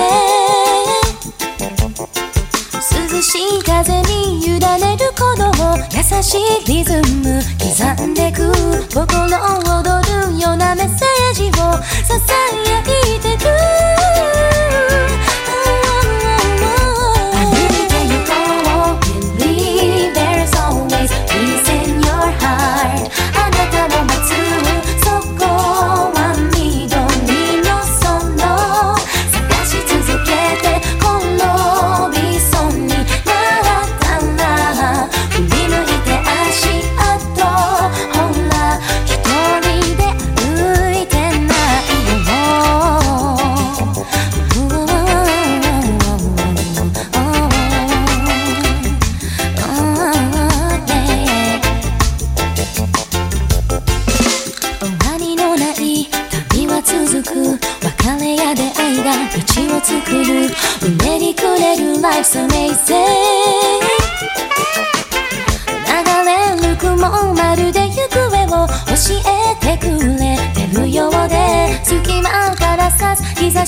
[3.12, 5.50] 涼しい風に委ねるこの
[5.92, 7.40] 優しいリズム。
[7.58, 8.52] 刻んでく
[8.92, 9.92] 心躍
[10.32, 12.34] るようなメッセージをささ
[12.66, 13.99] やいてく
[14.70, 15.39] room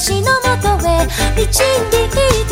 [0.03, 2.52] 私のもとへ導いて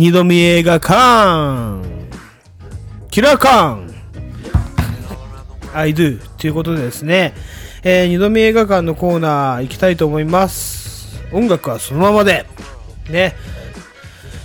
[0.00, 1.86] 二度見映画館
[3.10, 3.82] キラー館
[5.74, 7.34] I do ということでですね、
[7.82, 11.20] えー、二度見映画館のコーナー行きたいと思います。
[11.34, 12.46] 音楽はそのままで。
[13.10, 13.34] ね。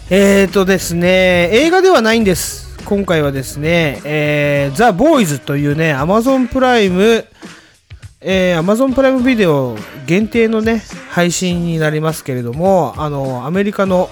[0.10, 2.78] えーとですね、映画ではないんです。
[2.84, 7.26] 今回はですね、えー、ザ・ボーイズというね、Amazon プライム、
[8.20, 14.10] えー、Amazon プライムビデオ限定のね、配信になりますけれども、あの、アメリカの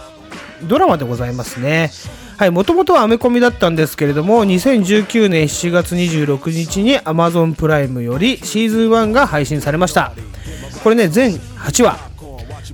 [0.67, 1.91] ドラマでございますね。
[2.37, 10.13] はい、もともとはアメコミだったんですけれども、2019年7月26日に Amazon プライムよりシーズン1が配信されました。
[10.83, 11.97] これね、全8話。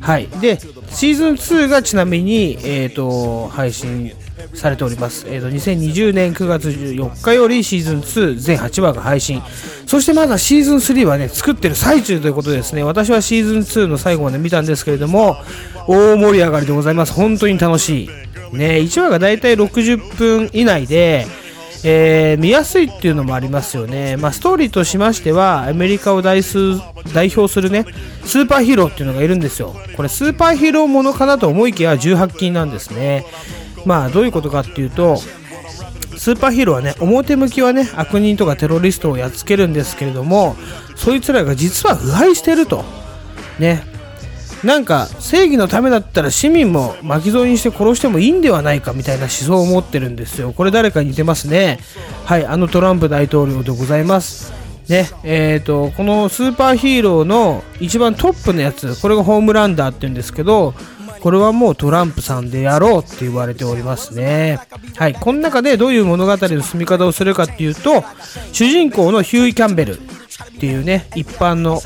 [0.01, 0.27] はい。
[0.27, 0.59] で、
[0.89, 4.11] シーズン2がちなみに、えっ、と、配信
[4.53, 5.25] されております。
[5.27, 9.41] えっ、と、2020年9月14日よりシーズン2全8話が配信。
[9.85, 15.37] そしてまだシーズン3はね、作ってる最中ということですね、私はシーズン2の最後まで見たんですけれども、
[15.87, 17.13] 大盛り上がりでございます。
[17.13, 18.09] 本当に楽しい。
[18.53, 21.27] ね、1話がだいたい60分以内で、
[21.83, 24.17] えー見やすいっていうのもありますよね。
[24.17, 26.41] まあ、ストーリーとしましては、アメリカを代
[27.13, 27.85] 代表するね、
[28.25, 29.75] スーパーヒーローっていうのがいるんですよ。
[29.95, 33.25] これ、スーパーヒーローものかなと思いきや、18禁なんですね。
[33.85, 35.17] まあ、どういうことかっていうと、
[36.17, 40.55] スーパーヒーローはね、表向きはね、悪人とかテロリストをやっつけるんですけれども、
[40.95, 42.83] そいつらが実は腐敗してると。
[43.57, 43.83] ね。
[44.63, 50.51] なんか正義のためだったら市民も巻き添えにして殺してもいいんではないかみたいな思想を持ってるんですよ。
[50.51, 51.79] これ誰かに似てますね。
[52.25, 54.51] はい、あのトランプ大統領でございます。
[54.89, 60.73] ね、えーと、このスーパーヒーローの一番トップのやつ、これがホームランダーって言うんですけど、
[61.21, 64.59] これはもうトランプさんでやろうって言われておりますね。
[64.95, 68.03] はい、この中でどういう物語の進み方をするかっていうと、
[68.51, 70.01] 主人公のヒューイ・キャンベルっ
[70.59, 71.81] ていうね、一般の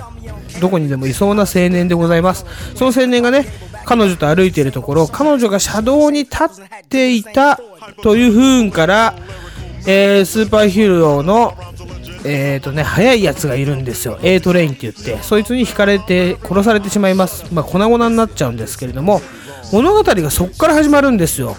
[0.61, 2.45] どこにでもいそうな青年でございます。
[2.75, 3.45] その青年がね、
[3.85, 6.47] 彼女と歩いているところ、彼女が車道に立っ
[6.89, 7.59] ていた
[8.01, 9.15] という不運から、
[9.85, 11.55] えースーパーヒーローの、
[12.25, 14.17] えーとね、速いやつがいるんですよ。
[14.21, 17.45] A トレインって言って、そいつに引かれて殺されてしまいます。
[17.53, 19.21] まあ、粉々になっちゃうんですけれども、
[19.71, 21.57] 物語がそこから始まるんですよ。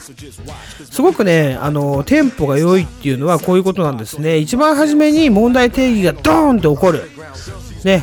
[0.91, 4.39] すごくね、あの、テンポが良いっていうのはこういうことなんですね。
[4.39, 7.11] 一番初めに問題定義がドーンと起こる。
[7.85, 8.03] ね、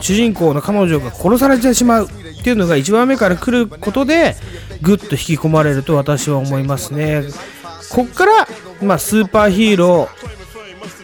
[0.00, 4.36] 主人公の彼女が殺されてしまうっていうのが一番目から来ることで
[4.82, 7.22] ぐっと引き込まれると私は思いますね。
[7.90, 8.48] こっから、
[8.82, 10.39] まあ、スーパーヒーロー、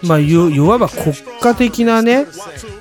[0.06, 2.26] まあ、いいわば国家的なね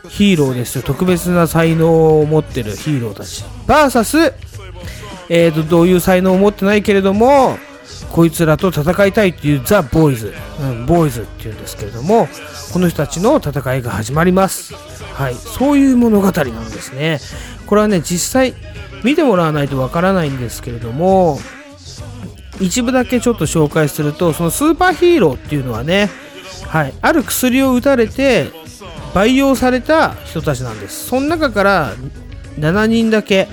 [0.08, 0.84] ヒーローですよ。
[0.84, 3.44] 特別な才能を持ってるヒーローたち。
[3.68, 4.34] VS、
[5.30, 7.58] えー、とどういう才能を持ってないけれども
[8.12, 12.28] こいつらと戦いたいっていうザ・ボーイズ、うん、ボーイズっていうんですけれども
[12.72, 14.74] この人たちの戦いが始まります。
[15.14, 15.36] はい。
[15.36, 16.52] そういう物語なんで
[16.82, 17.20] すね。
[17.66, 18.54] これはね実際
[19.04, 21.40] 見てもらわないとわからないんですけれども
[22.60, 26.10] 一部だけちょっと紹介するとそのスーパーヒーローっていうのはね、
[26.68, 28.52] はい、ある薬を打たれて
[29.14, 31.06] 培養された人たちなんです。
[31.08, 31.96] その中から
[32.60, 33.48] 7人だけ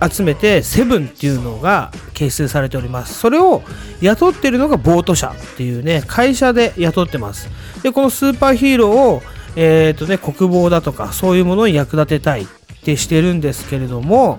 [0.00, 3.14] 集めてセブンっていうのが結成されております。
[3.14, 3.62] それを
[4.00, 7.48] 雇ってるのがボート社っていうね会社で雇ってます。
[7.82, 9.22] でこのスーパーヒーローを
[9.56, 12.46] えっ、とね国防だとかそういうものに役立てたいっ
[12.84, 14.38] てしてるんですけれども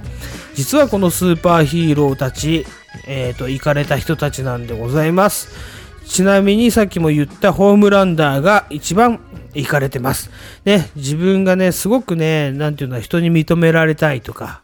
[0.53, 2.65] 実はこのスーパーヒーローたち
[3.05, 5.78] えっ、と行かれた人たちなんでございます。
[6.09, 9.19] ちなみにさっきも言ったホームランダーが一番
[9.53, 10.31] 行かれてます。
[10.65, 14.63] ね、自分がね、すごくね、なんていうのは人に認められたいとか、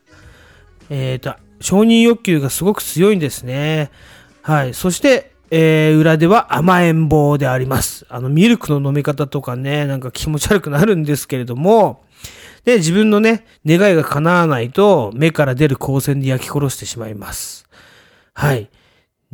[0.90, 3.92] えっ、と、承認欲求がすごく強いんですね。
[4.42, 4.74] はい。
[4.74, 8.08] そして、えー裏では甘えん坊であります。
[8.10, 12.04] あの、ミルクの飲み方とかね、なんか気持ち悪くなるんですけれども、
[12.64, 17.68] で、自分のね、願いが叶わないと、目から出る光線で焼き殺してしまいます。
[18.34, 18.68] はい。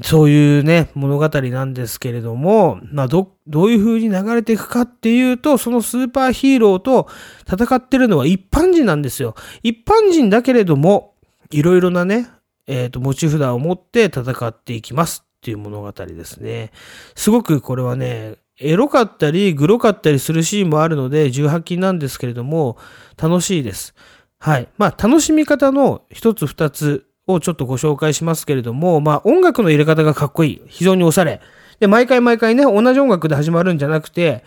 [0.04, 7.08] そういうね、物語なんですけれども、まあ、ど、どういう風に流れていくかっていうと、そのスーパーヒーローと
[7.52, 9.36] 戦ってるのは一般人なんですよ。
[9.64, 11.16] 一般人だけれども、
[11.52, 12.30] いろいろなね、
[12.68, 16.72] えっ、と、持ち札を持って戦っていきますっていう物語ですね。
[17.16, 22.78] すごくこれはね、エロかったり、グロかったりするシーンもあるので、18禁なんですけれども、
[23.22, 23.94] 楽しいです。
[24.40, 24.68] はい。
[24.78, 30.62] まあ、楽しみ方の一つ二つをちょっとご紹介しますけれども、まあ、音楽の入れ方がかっこいい。
[30.68, 31.42] 非常におしゃれ。
[31.80, 34.44] で、毎回毎回ね、同じ音楽で始まるんじゃなくて、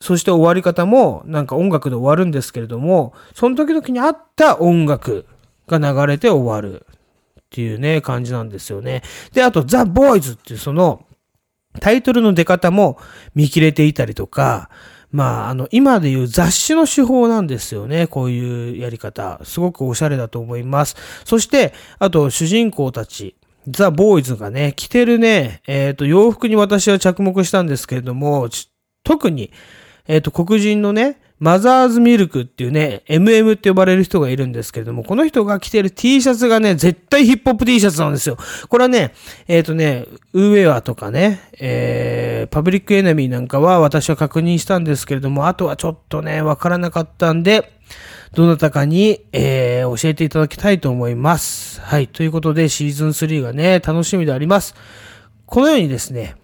[0.00, 5.26] そして終わり方もなんか音楽で終わるんですけれども、その時々に合った音楽
[5.66, 6.86] が流れて終わる
[7.40, 9.02] っていうね、感じなんですよね。
[9.32, 11.06] で、あと、ザ・ボーイズっていうその、
[11.80, 12.98] タイトルの出方も
[13.34, 14.70] 見切れていたりとか、
[15.14, 18.08] まあ、あの、今でいう雑誌の手法なんですよね。
[18.08, 19.40] こういうやり方。
[19.44, 20.96] すごくおしゃれだと思います。
[21.24, 23.36] そして、あと、主人公たち。
[23.68, 28.48] ザ・ボーイズがね、着てるね、えっ、と、洋服に私は着目したんですけれども、
[29.04, 29.52] 特に、
[30.08, 38.38] えっ、と、黒人のね、マザーズミルクっていうね、MM って呼ばれる人がいるんですけれども、この人が着てる T シャツがね、絶対ヒップホップ T シャツなんですよ。
[38.68, 39.12] これはね、
[39.48, 47.72] えっ、とね、ウーウェアとかね、えー、パブリックエネミーなんかは私は確認したんですけれども、あとはちょっとね、わからなかったんで、
[48.34, 51.80] どなたかに、えー、教えていただきたいと思います。
[51.80, 52.08] はい。
[52.08, 54.74] ということで、シーズン3がね、楽しみであります。
[55.46, 56.36] このようにですね、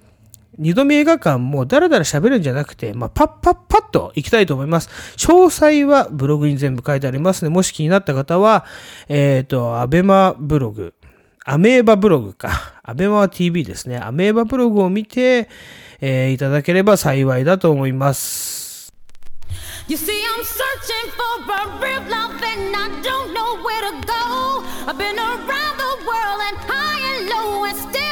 [0.61, 4.91] 二度見映画館もダラダラ喋るんじゃなくて、まあ、パッパッパッと行きたいと思います。
[5.17, 8.67] 詳細はブログに全部書いてありますので、もし気になった方は、
[9.09, 10.93] えっ、ーと、アベマブログ、
[11.47, 12.75] アメーバブログか。
[12.83, 13.99] アベマ TV ですね。
[13.99, 15.49] アメーバブログを見て、
[16.03, 18.93] えーいただければ幸いだと思います。
[19.89, 24.63] You see, I'm searching for a real love and I don't know where to go.
[24.87, 28.10] I've been around the world and high and low, and still.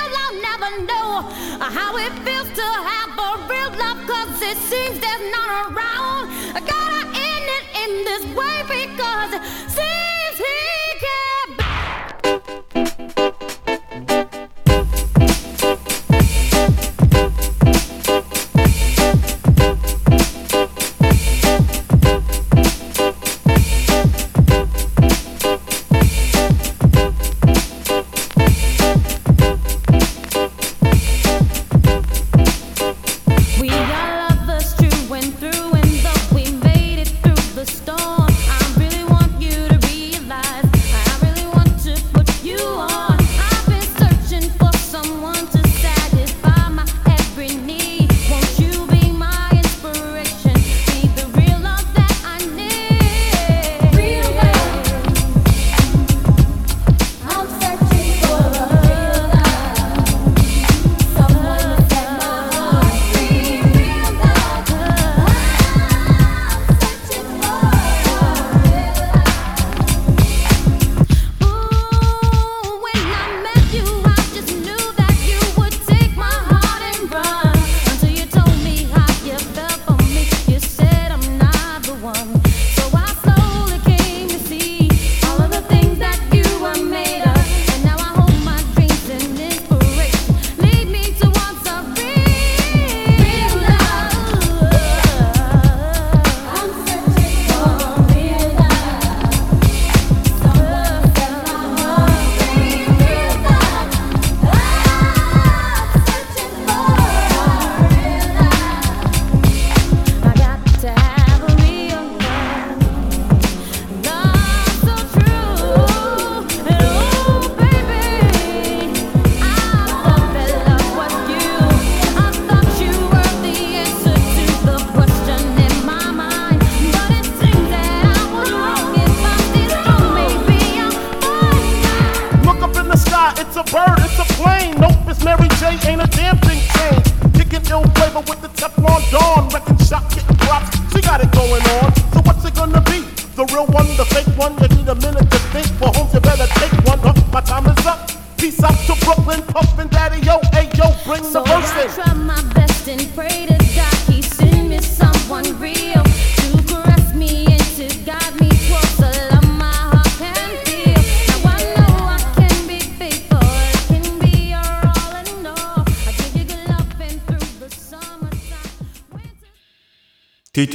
[0.69, 1.23] Never know
[1.61, 4.07] how it feels to have a real love.
[4.07, 6.29] Cause it seems there's none around.
[6.55, 10.88] I gotta end it in this way because it seems he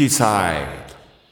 [0.04, 0.62] TT サイ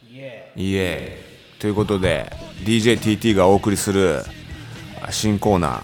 [0.07, 2.32] ドイエーイということで
[2.63, 4.24] DJTT がお送りする
[5.09, 5.84] 新コーナ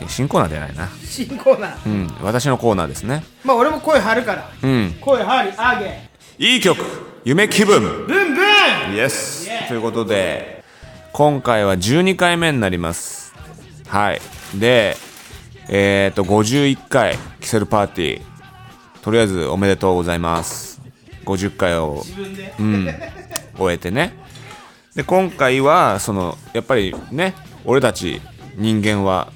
[0.00, 1.88] ー新コーナーじゃないな新コーナー。
[1.88, 4.50] うん私のコーナーですねまあ俺も声張るから。
[4.62, 6.10] うん声張り、あげ。
[6.38, 6.78] いい曲
[7.24, 10.62] 夢気分ブンブンイエスということで
[11.12, 13.34] 今回は12回目になります
[13.88, 14.20] はい
[14.54, 14.96] で
[15.68, 20.65] えっ、と51回キセルパーティーとりあえずおめでとうございます
[21.26, 22.02] 50回を。
[22.58, 22.88] うん、
[23.58, 24.14] 終えてね。
[24.94, 27.34] で今回はそのやっぱりね
[27.66, 28.22] 俺たち
[28.56, 29.30] 人間は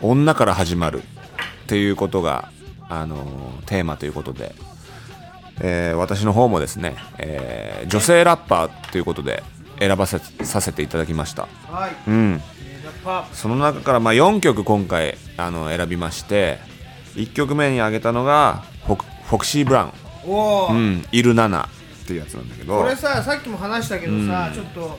[0.00, 2.50] 女から始まるっていうことが、
[2.88, 4.54] あのーテーマということで、
[5.60, 9.42] えー私の方もですね、えー女性ラッパーということで
[9.78, 11.42] 選ばせさせていただきました。
[11.68, 11.90] ーはい。
[12.06, 12.42] うん。
[13.32, 16.58] その中からまあ4曲今回あの選びまして
[17.14, 19.92] 1曲目に挙げたのがフォクフォクシー・ブラウン
[20.70, 22.80] うん、イルナナっていうやつなんだけど。
[22.80, 24.98] これささっきも話したけどさ、ちょっと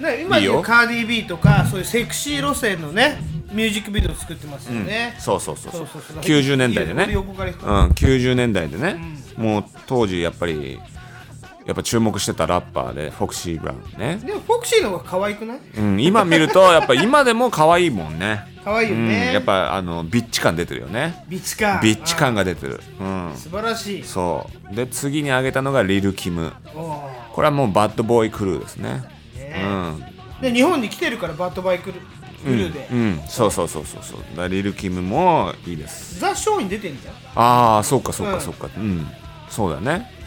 [0.00, 0.52] ね今いいよ。
[0.52, 3.20] でいうカーディー B とかそういうセクシー路線のね
[3.52, 5.86] ミュージックビデオ作ってますよね、そうそうそうそう。
[5.86, 6.22] そうそうそう。
[6.22, 7.04] 90年代でね。
[7.04, 9.00] 俺横から人うん、90年代でね、
[9.36, 10.78] もう当時やっぱり
[11.68, 15.58] やっぱ注目してたラッパーでフォクシー・ブラウンね、でもフォクシーの方が可愛くない？
[15.76, 18.40] うん、今見るとやっぱ今でも可愛いもんね。
[18.64, 21.24] 可愛いようん、ね、やっぱあのビッチ感出てるよね。
[21.28, 21.80] ビッチ感。
[21.82, 22.80] ビッチ感がが出てる。
[23.00, 23.32] うん。
[23.34, 24.04] 素晴らしい。
[24.04, 24.74] そう。
[24.74, 26.52] で次に挙げたのがリル・キム。
[26.72, 29.02] これはもうバッドボーイクルーですね。
[29.36, 30.04] ねうん。
[30.40, 32.00] で日本に来てるからバッドバイクル
[32.44, 33.20] クルーで、うん。
[33.26, 34.20] そうそうそうそうそう。
[34.20, 36.20] だからリル・キムもいいです。
[36.20, 37.14] ザ・ショーに出てんじゃん。
[37.34, 38.34] ああそうかそううん。
[38.34, 38.68] かそうか。
[38.76, 39.06] うん。
[39.48, 40.10] そうだね。
[40.12, 40.17] そう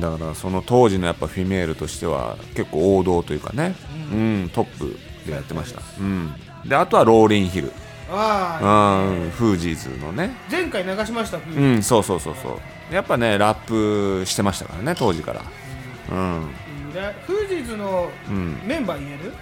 [0.00, 3.74] だからその当時のやっぱフィメールとしては結構王道というかね、
[4.12, 4.50] うん。
[4.52, 6.32] トップでやってました、うん、
[6.66, 7.72] であとはローリン・ヒル、
[8.10, 10.36] ああうん、フージーズのね。
[10.50, 12.60] 前回流しました、うんそうそうそうそ
[12.90, 12.94] う。
[12.94, 15.42] やっぱねラップしてましたからね当時から。
[16.10, 16.48] うん。
[17.26, 18.60] フージーズのうん。
[18.66, 19.32] メンバー言える、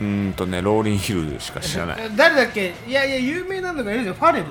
[0.00, 1.96] うーんとねローリン・ヒルしか知らない。
[2.00, 2.74] え 誰だっけ？
[2.86, 4.14] いやいや有名なのがいるじゃん。
[4.14, 4.46] ファレル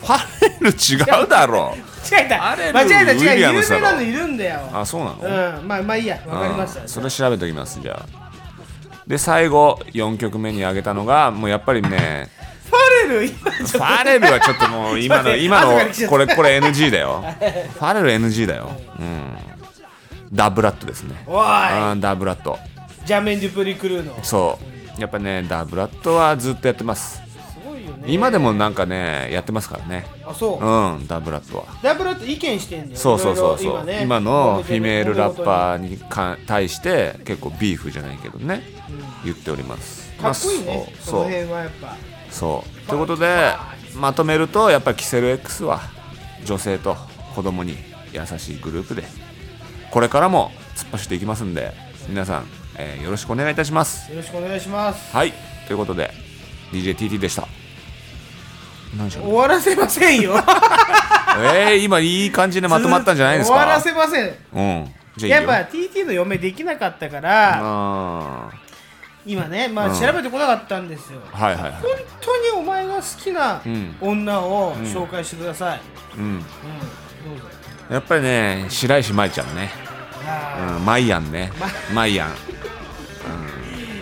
[0.00, 1.76] ファレル違うだろ。
[2.10, 3.12] 違えた間違えた。
[3.12, 4.60] 違う有名なのいるんだよ。
[4.72, 5.58] あそうなの？
[5.60, 5.68] うん。
[5.68, 6.18] まあまあいいや。
[6.26, 6.80] わかりました。
[6.82, 8.30] うんそれ調べておきますじゃあ。
[9.06, 12.28] で最後4曲目に挙げたのがもうやっぱりね
[12.64, 15.78] ファレル今ファレルはちょっともう今の今の
[16.08, 17.24] これこれ NG だよ。
[17.74, 18.70] ファレル NG だよ。
[18.98, 19.36] うん。
[20.32, 21.22] ダブラットですね。
[21.26, 21.92] おい。
[21.92, 22.58] うんダブラット。
[23.04, 24.22] ジャメン・デュプリクルーの。
[24.22, 24.58] すそ
[24.96, 25.00] う。
[25.00, 27.20] やっぱねダブラットはずっとやってます
[28.06, 30.06] 今でもなんかねやってますからね。
[30.26, 30.64] あそう。
[30.64, 31.64] うんダブラットは。
[31.82, 33.84] ダブルと意見してんだよそうそうそうそう。
[33.84, 34.00] ね。
[34.02, 38.62] 今のフィメールラッパーにか対して結構ビーフじゃないけどね。
[39.24, 40.10] 言っております。
[40.20, 40.76] かっこいいね。
[40.76, 41.24] まあそう。
[41.24, 41.96] 辺はやっぱ。
[42.30, 42.88] そう。
[42.88, 43.52] ということで
[43.96, 45.80] まとめるとやっぱりキセル X は
[46.44, 46.96] 女性と
[47.34, 47.76] 子供に
[48.12, 49.04] 優しいグループで
[49.90, 51.72] これからも突っ走っていきますんで
[52.08, 52.46] 皆さん、
[52.76, 54.10] えーよろしくお願いいたします。
[54.10, 55.14] よろしくお願いします。
[55.14, 55.32] はい。
[55.66, 56.10] ということで
[56.72, 57.46] DJTT でした
[59.10, 60.34] 終わらせませんよ。
[61.54, 63.56] えー、今いい感じでまとまったんじゃないですか？
[63.56, 64.34] 終わらせません。
[64.52, 64.94] うん。
[65.18, 65.28] いいよ。
[65.28, 68.50] やっぱ TT の嫁できなかったからあ
[69.26, 69.92] 今ねまうん。
[69.92, 71.20] あ調べてこなかったんですよ。
[71.32, 71.72] ーはいはいはい。
[71.72, 71.80] 本
[72.20, 73.96] 当にお前が好きなうん。
[74.00, 75.80] 女を紹介してください。
[76.16, 76.24] うん。
[76.24, 76.38] うん。
[76.40, 76.44] どう
[77.40, 77.44] ぞ。
[77.90, 79.70] やっぱりね白石舞ちゃんね。
[80.26, 81.52] あうんマイアンね。
[81.94, 82.30] マイアン。
[82.30, 82.34] ー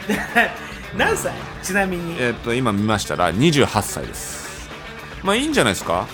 [0.97, 1.33] 何歳？
[1.63, 2.17] ちなみに。
[2.19, 4.48] えっと今見ましたら28歳です
[5.23, 6.07] まあいいんじゃないですか？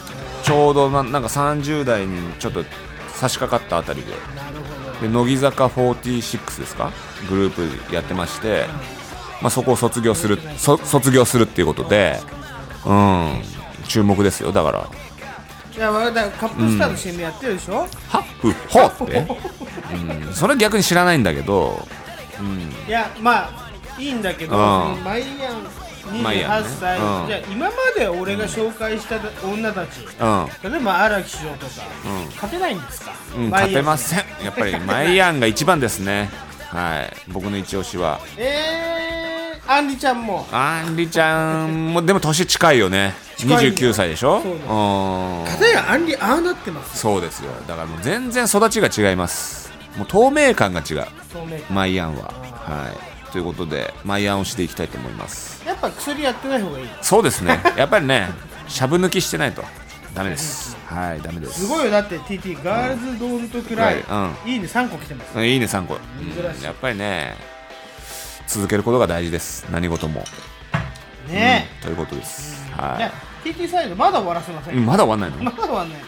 [0.43, 2.65] ちょうどななんか30代にちょっと
[3.15, 4.13] 差し掛かったあたりで。
[5.03, 6.93] で乃木坂46ですか？
[7.29, 8.67] グループやってまして、
[9.43, 12.21] まあ、そこを卒業するそ卒業するっていうことで。
[12.87, 13.43] うん。
[13.89, 14.89] 注目ですよだから。
[15.75, 17.81] いやわかったカップスターの CM やってるでしょ？
[17.81, 17.89] はっ
[18.41, 19.27] ふほって、
[20.27, 21.87] うん、それ逆に知らないんだけど。
[22.89, 23.51] いやまあ
[23.99, 24.59] いいんだけどう
[24.99, 25.05] ん。
[25.05, 25.65] マイアン
[26.23, 26.69] マイアンね。
[26.69, 26.99] 28歳。
[26.99, 27.27] うん。
[27.27, 30.01] じゃあ今まで俺が紹介した女たち。
[30.21, 30.73] うん。
[30.73, 31.73] 例えば荒木翔とか。
[32.05, 32.27] うん。
[32.35, 33.13] 勝てないんですか？
[33.37, 34.19] うん、勝てません。
[34.43, 36.31] やっぱりマイアンが一番ですね。
[36.69, 37.13] はい。
[37.29, 38.21] 僕の一押しは。
[38.37, 39.25] えー
[39.67, 40.47] アンリちゃんも。
[40.53, 43.15] アンリちゃんもでも年近いよね。
[43.39, 44.43] 近いんだよ29歳でしょ？
[44.43, 44.65] そうだ。
[44.75, 45.45] うん。
[45.47, 46.99] 片やアンリああなってます。
[46.99, 47.51] そうですよ。
[47.67, 49.73] だからもう全然育ちが違います。
[49.97, 51.07] もう透明感が違う。
[51.71, 52.25] マイアンは。
[52.25, 55.67] はいということでマイアンをしていきたいと思います。
[55.67, 56.89] やっぱ薬やってない方がいい。
[57.03, 57.59] そうですね。
[57.77, 58.29] やっぱりね
[58.69, 59.65] しゃぶ抜きしてないと。
[60.15, 60.77] ダメです。
[60.87, 61.63] はいダメです。
[61.63, 61.91] すごいよ。
[61.91, 64.53] だって TT ガールズドーンとくらい、うん。
[64.53, 64.67] いいね。
[64.67, 66.65] 3個来てますうんいいね3個、珍しい。
[66.65, 67.35] やっぱりね
[68.47, 69.67] 続けることが大事です。
[69.69, 70.23] 何事も。
[71.29, 71.67] ね。
[71.83, 73.01] ということです、え、はい。
[73.01, 73.13] や
[73.43, 75.99] TT サイドまだ終わらせません、うんまだ終わんないの、まだ終わんない。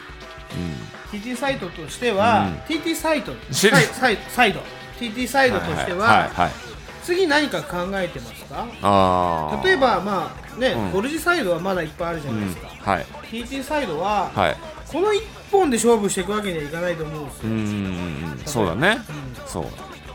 [1.11, 2.77] TT サイトとしては、うん。
[2.77, 4.61] TT サイト知サイサイサイド。
[5.01, 6.66] TT サイドとしては、はいはいはい
[7.07, 8.67] 次何か考えてますか？
[8.83, 10.91] ああ例えばまあね、うん。
[10.91, 13.07] ゴルジサイドはまだいっぱいあるじゃうんないですか、はい。
[13.31, 14.57] TT サイドは、はい。
[14.89, 15.21] この1
[15.53, 18.99] 本で勝負していくわけにはいかないと思うんですよ、うんそうだね、
[19.47, 19.67] そう。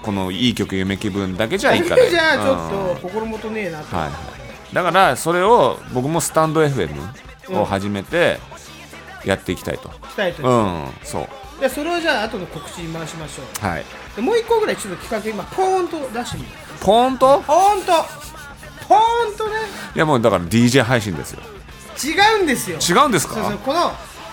[0.04, 4.06] このいい曲夢気分だけじゃいかないじゃあちょうんっと心もとねえなと、はい。
[4.08, 4.12] は
[4.72, 6.92] い、だからそれを僕もスタンド FM
[7.60, 8.39] を始めて
[9.24, 9.89] やっていきたいと。
[10.10, 10.52] したいと、う。
[10.52, 11.28] ん、そう。
[11.62, 13.66] でそれをじゃあ後の告知に回しましょう。
[13.66, 13.86] はい。
[14.16, 16.50] でもう一個ぐらいちょっと企画今ポーンと出してみる
[16.82, 17.42] ポーンと？
[17.46, 17.94] ポーンと。
[18.90, 19.52] ポーンとね。
[19.96, 21.42] いやもうだから DJ 配信ですよ。
[22.04, 22.78] 違うんですよ。
[22.80, 23.36] 違うんですか？
[23.36, 23.92] そうそうこの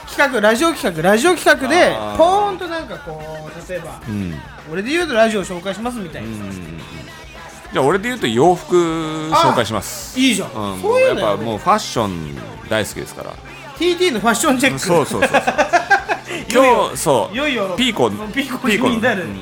[0.09, 2.17] 企画ラジオ企画ラジオ企画であー。
[2.17, 4.35] ポーンとなんかこう例えばうん。
[4.73, 6.29] 俺で言うとラジオを紹介しますみたいな、
[7.73, 8.77] じゃあ俺で言うと洋服
[9.31, 10.19] 紹介します。
[10.19, 12.37] いいじゃん、うん、そういうのやっぱよもうファッション
[12.69, 13.33] 大好きですから。
[13.79, 14.79] TT のファッションチェック。
[14.79, 15.43] そうそうそうそう。
[16.53, 17.35] 今日そう。
[17.35, 19.25] いよいよピーコピーコになる。
[19.25, 19.41] うん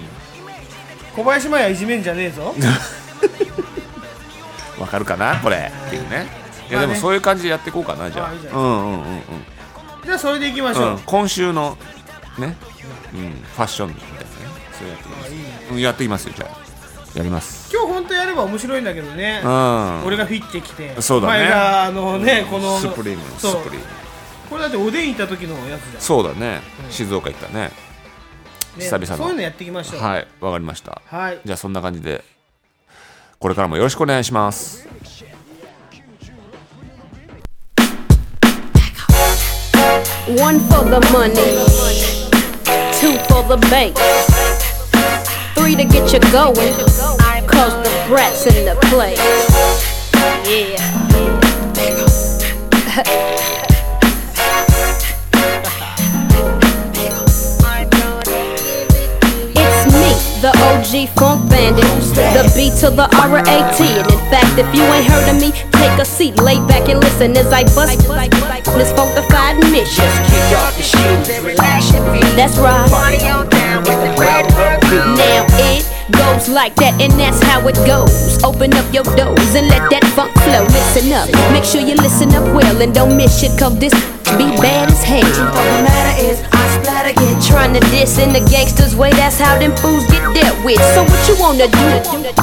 [1.17, 2.55] 小林麻也いじめんじゃねえぞ。
[4.79, 5.73] わかるかなこれ。
[5.87, 6.27] っていうね。
[6.69, 8.29] いやでもそういう感じでやっていこうかなじゃあ。
[8.29, 9.03] あいいじゃうんうんうんうん。
[10.05, 11.79] じゃあそれでいきましょう、うん、今週の
[12.37, 12.55] ね、
[13.14, 14.27] うん、ファッションみたいなね。
[14.77, 15.33] それやってます。
[15.71, 17.19] うんやっていきますよじゃあ。
[17.19, 17.71] やります。
[17.73, 20.05] 今日本当やれば面白いんだけどね、うん。
[20.05, 21.35] 俺がフィッてきてそうだね。
[21.35, 23.62] お前があのね、このスプリームのスそう。
[23.62, 23.87] プリーム。
[24.51, 26.03] これだっておでん行った時のやつじゃん。
[26.03, 26.61] そうだね、
[26.91, 27.86] 静岡行ったねね
[28.79, 29.16] 久々の。
[29.16, 30.01] そういうのやっていきましょう。
[30.01, 31.01] はいわかりました。
[31.07, 31.41] はい。
[31.45, 32.24] じゃあそんな感じで
[33.39, 34.87] これからもよろしくお願いします
[60.41, 61.84] the OG funk bandit.
[62.14, 63.78] The B to the R-A-T.
[63.84, 67.01] And in fact, if you ain't heard of me, take a seat, lay back and
[67.01, 67.99] listen as I bust
[68.76, 70.05] this funkified mission.
[71.43, 71.93] Relax
[72.37, 72.91] That's right.
[75.16, 78.43] Now it goes like that, and that's how it goes.
[78.45, 80.65] Open up your doors and let that funk flow.
[80.71, 83.95] Listen up, make sure you listen up well and don't miss shit, cause this
[84.35, 85.23] be bad as hell.
[85.23, 89.11] The matter is, I splatter get trying to diss in the gangsters' way.
[89.13, 90.83] That's how them fools get dealt with.
[90.95, 91.89] So what you wanna do?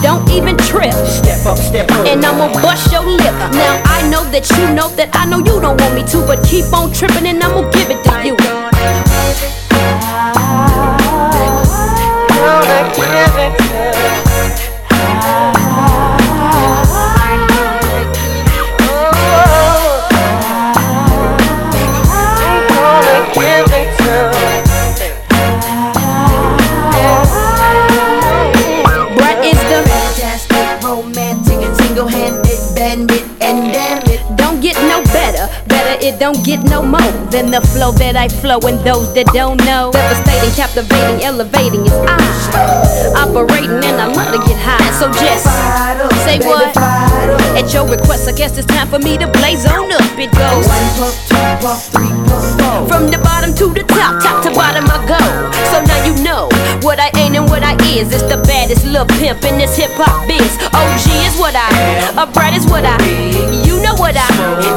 [0.01, 0.93] Don't even trip.
[1.05, 2.07] Step up, step up.
[2.07, 3.35] And I'ma bust your lip.
[3.53, 6.43] Now I know that you know that I know you don't want me to, but
[6.47, 8.35] keep on tripping and I'ma give it to you
[12.43, 14.22] all the chemicals
[36.03, 38.59] it don't get no more than the flow that I flow.
[38.67, 42.19] And those that don't know, devastating, captivating, elevating is I.
[43.23, 44.83] Operating and I love to get high.
[44.99, 45.47] So just
[46.27, 46.75] say what?
[47.55, 50.03] At your request, I guess it's time for me to blaze on up.
[50.19, 50.67] It goes
[52.91, 55.23] from the bottom to the top, top to bottom I go.
[55.71, 56.49] So now you know
[56.83, 58.11] what I ain't and what I is.
[58.11, 60.51] It's the baddest little pimp in this hip hop biz.
[60.75, 61.71] OG is what I,
[62.19, 62.99] upright is what I.
[63.63, 64.27] You know what I,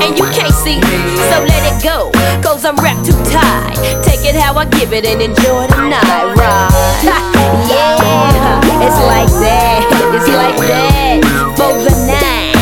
[0.07, 0.79] and you can't see.
[1.17, 2.11] So let it go,
[2.43, 3.77] cause I'm wrapped too tight.
[4.05, 6.71] Take it how I give it and enjoy the night ride.
[7.73, 11.25] yeah, it's like that, it's like that.
[11.57, 12.55] For the night,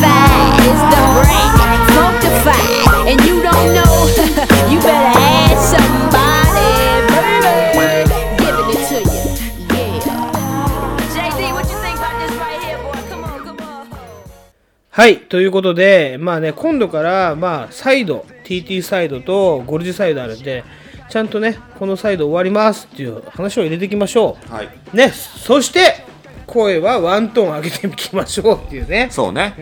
[0.00, 1.52] fine, it's the brand,
[1.92, 3.10] funkified.
[3.10, 3.92] And you don't know,
[4.70, 5.21] you better
[14.94, 20.64] はいということでまあね今度からまあサイド TT サイドとゴルジサイドあるんで
[21.08, 24.68] ちゃんとねこのサイド終わりますっていう話を入れていきましょはい。
[24.92, 26.04] うねそして
[26.46, 29.08] 声はワントーン上げていきましょうっていうね。
[29.10, 29.54] そうね、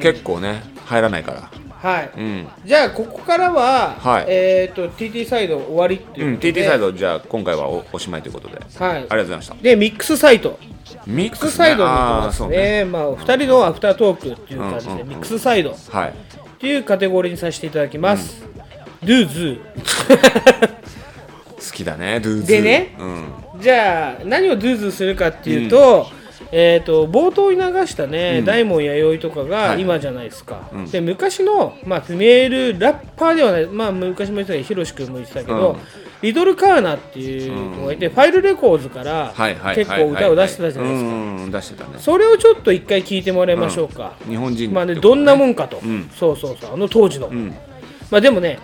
[0.00, 1.50] 結構ね入らないから
[1.80, 2.48] はい、うん。
[2.64, 4.24] じゃあここからは、はい。
[4.28, 8.96] えっ、と TT サイド終わりってうんいうことで、TT サイドじゃあ今回はおおしまいということで、はい。
[8.96, 9.54] ありがとうございました。
[9.54, 10.58] でミックスサイト。
[11.06, 12.84] ミックスサイドに行きあますねね。
[12.84, 15.08] まあ2人のアフタートークっていう感じで、うんうんうん。
[15.10, 15.70] ミックスサイド。
[15.70, 16.14] っはい。
[16.58, 18.42] ていうカテゴリーにさせていただきます、
[19.00, 19.60] ドゥーズ
[21.70, 22.96] 好きだねドゥーズでね。
[22.98, 23.60] うん。
[23.60, 26.08] じゃあ何をドゥーズするかっていうと、
[26.52, 29.82] えー、と冒頭に流したね、大門弥生とかがはい。
[29.82, 30.86] 今じゃないですか、ん。
[30.86, 35.78] で昔の、まあ、メールラッパーではない、まあ、昔も言ってたけどヒロシ君も言ってたけど、うん。
[36.22, 46.10] リトルカーナっていう子がいて、ファイルレコーズからはいはい結構歌を出してたじゃないですか、それをちょっと一回聞いてもらいましょうか、日本人まあねどんなもんかと、ん。
[46.14, 46.74] そうそうそう。
[46.74, 47.54] あの当時の、ん。
[48.10, 48.58] まあでもね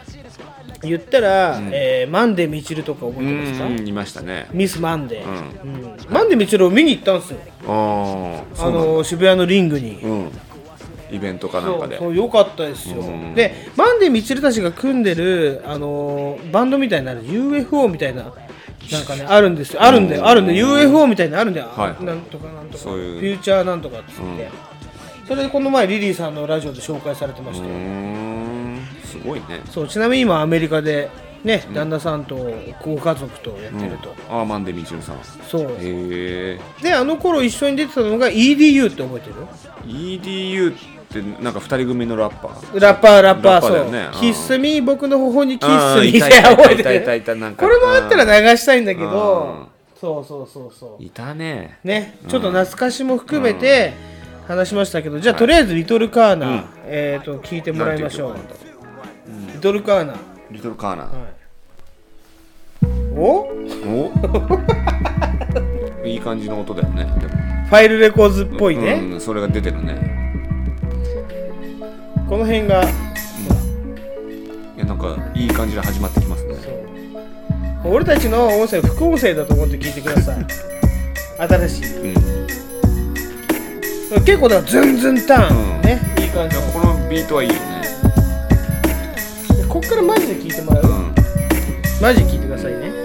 [0.89, 4.47] 言ったら、えーマンデーみちるとか覚うえてますか、んいましたね。
[4.53, 5.97] ミスマンデー、うん。
[6.11, 7.39] マンデーみちるを見に行ったんですよ。
[7.67, 10.31] ああの渋谷のリングに、うん。
[11.11, 11.99] イベントかなんかで。
[11.99, 13.35] そうよかったですよ、うん。
[13.35, 18.33] でマンデーみちるたちが組んでる、あのーバンドみたいになる UFO みたいな
[18.93, 19.83] なんかねあるんですよ。
[19.83, 20.27] あるんだよ。
[20.27, 22.85] あるんで UFO みたいなのあるんだよ、はいなんとかなんとか。
[22.85, 23.21] そういう。
[23.21, 24.51] フューチャーなんとかっつって、
[25.27, 27.73] それでこの前リリーさんのラジオで紹介されてましたよ、
[29.19, 29.63] すごいね。
[29.71, 31.11] そうちなみに今アメリカで
[31.45, 32.37] ね、旦那さんと
[32.83, 35.19] ご家族とやってると、ああマンデーみちるさん。
[35.47, 35.73] そう。
[35.73, 39.35] へえであの頃一緒に出てたのが EDU って覚えてる
[39.87, 40.75] ？EDU っ
[41.09, 42.81] てなんか二人組のラッパー。
[42.81, 46.77] ラッパーラッパーそう、キッスミー僕の頬にキッスミーいたいた覚え
[47.21, 47.55] てる。
[47.57, 49.11] これもあったら流したいんだけうん。
[49.11, 49.69] ど
[50.01, 51.03] そうそうそうそう。
[51.03, 51.79] いたね。
[51.85, 53.93] ねちょっと懐かしも含めて、
[54.47, 56.65] 話しましたけどじゃあ、はいとりあえず「リトルカーナ」うん。
[56.87, 58.74] えー、と聞いてもらいましょう
[59.65, 60.15] トルカーナ
[60.51, 61.11] リトルカーナ
[63.17, 63.49] お？
[63.87, 64.13] お？
[66.07, 67.05] いい感じの音だよね。
[67.19, 67.33] でも
[67.69, 69.97] ファイルレコーズっぽいね、うん、それが出てるね。
[72.29, 72.83] この辺が。
[72.83, 72.87] い
[74.81, 76.57] やなんかいい感じで始まってきますね。
[77.87, 80.45] 俺たちの音声副音声だと思って聞いてください。
[81.49, 82.13] 新しい。
[82.13, 82.17] う
[84.21, 84.25] ん。
[84.27, 85.81] 結構だからズンズンターン、うん。
[85.81, 87.61] ねいい感じこのビートはいいよね。
[87.61, 87.74] で
[89.75, 91.15] こっからマジで聞いてもらう、うん。
[92.01, 93.04] マジで聞いてくださいね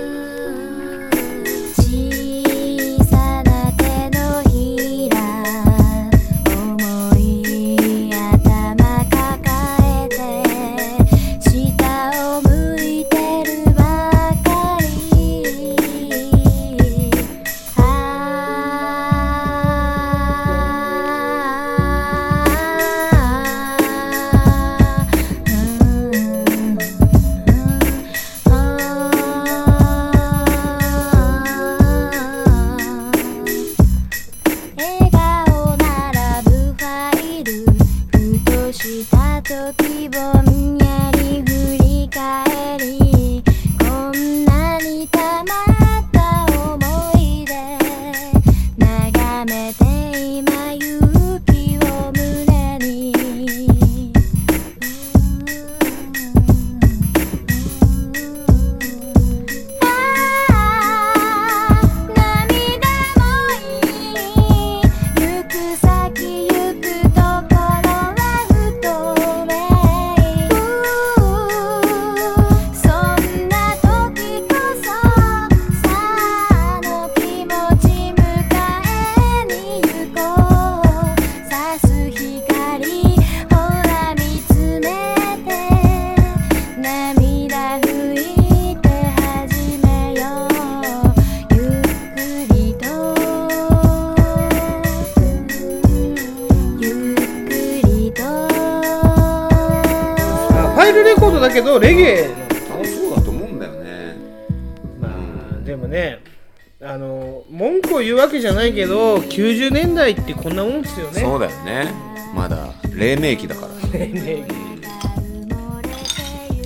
[108.20, 111.22] わけじゃないけど90年代ってこんなもんですよね。
[111.22, 111.92] そうだよね。
[112.36, 114.00] まだ黎明期だから。
[114.00, 114.46] ね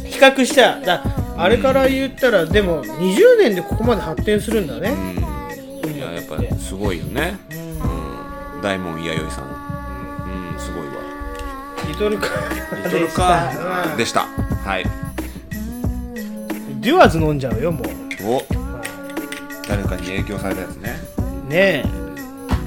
[0.06, 1.04] 比較しちゃだ
[1.38, 4.94] あれから言ったらでも20年でここまで発展するんだね、
[5.94, 7.38] いややっぱすごいよね。
[7.52, 8.62] うん。
[8.62, 9.46] 大門弥生さん。
[9.46, 9.50] う
[10.56, 10.60] ん。
[10.60, 10.94] すごいわ。
[11.88, 12.28] リトルカ
[12.86, 14.28] リトルカーでした。
[14.66, 14.86] はい。
[16.80, 17.84] デュアーズ飲んじゃうよもう。
[18.26, 18.64] お。
[19.68, 21.13] 誰かに影響されたやつね
[21.54, 21.84] ね。
[21.86, 22.04] え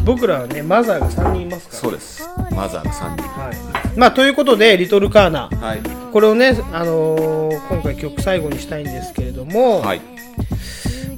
[0.04, 1.80] 僕らはねマザーが3人いますから。
[1.80, 2.28] そうです。
[2.52, 3.22] マザーが3人。
[3.28, 3.50] は
[3.94, 5.80] い、まあということで「リトルカーナ」はい。
[6.12, 10.00] これをね、あのー今回曲最後にしたいんですけれども、はい。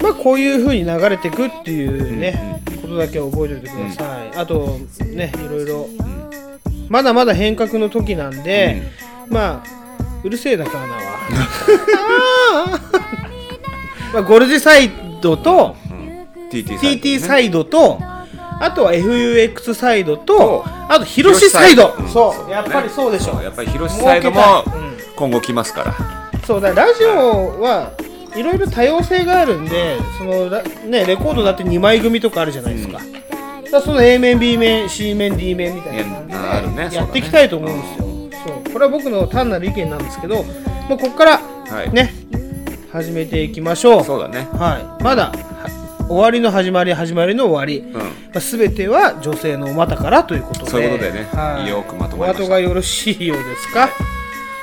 [0.03, 5.89] まあこういう風に流れていくっていうね、ことだけは覚えておいてください、あとねいろいろ、
[6.89, 8.83] まだまだ変革の時なんで、
[9.29, 9.69] まあ
[10.25, 11.01] うるせえなカーナは。
[14.15, 14.91] まあゴルジサイ
[15.21, 15.88] ドとド、ね、
[16.51, 17.99] TT サイドと
[18.61, 21.95] あとは FUX サイドととあと広しサイド。
[21.99, 22.09] うん。
[22.09, 22.51] そう。
[22.51, 23.35] やっぱりそうでしょ。
[23.35, 23.45] そう。
[23.45, 24.41] やっぱり広しサイドも
[25.17, 26.41] 今後来ますから。
[26.45, 26.61] そう。
[26.61, 27.93] だラジオは
[28.35, 33.01] いろいろ多様性があるんでそのラねレコードだって2枚組とかあるじゃないですか,、
[33.71, 38.09] だその A 面 B 面 C 面 D 面みたいな感じでやっていきたいと思うんですよ。
[38.47, 40.43] そう,、これは僕の単なる意見なんですけど
[40.89, 41.93] もうここからはい。
[41.93, 42.15] ね、
[42.91, 44.05] 始めていきましょう。
[44.05, 44.49] そうだね。
[44.53, 45.78] はい、まだは
[46.09, 47.99] 終わりの始まり始まりの終わり、うん。
[47.99, 48.03] ま
[48.37, 50.71] あ、全ては女性のお股からということで。
[50.71, 51.25] そういうことでね。
[51.33, 52.43] はい、よくまとまりました。
[52.45, 53.91] お後がよろしいようですか、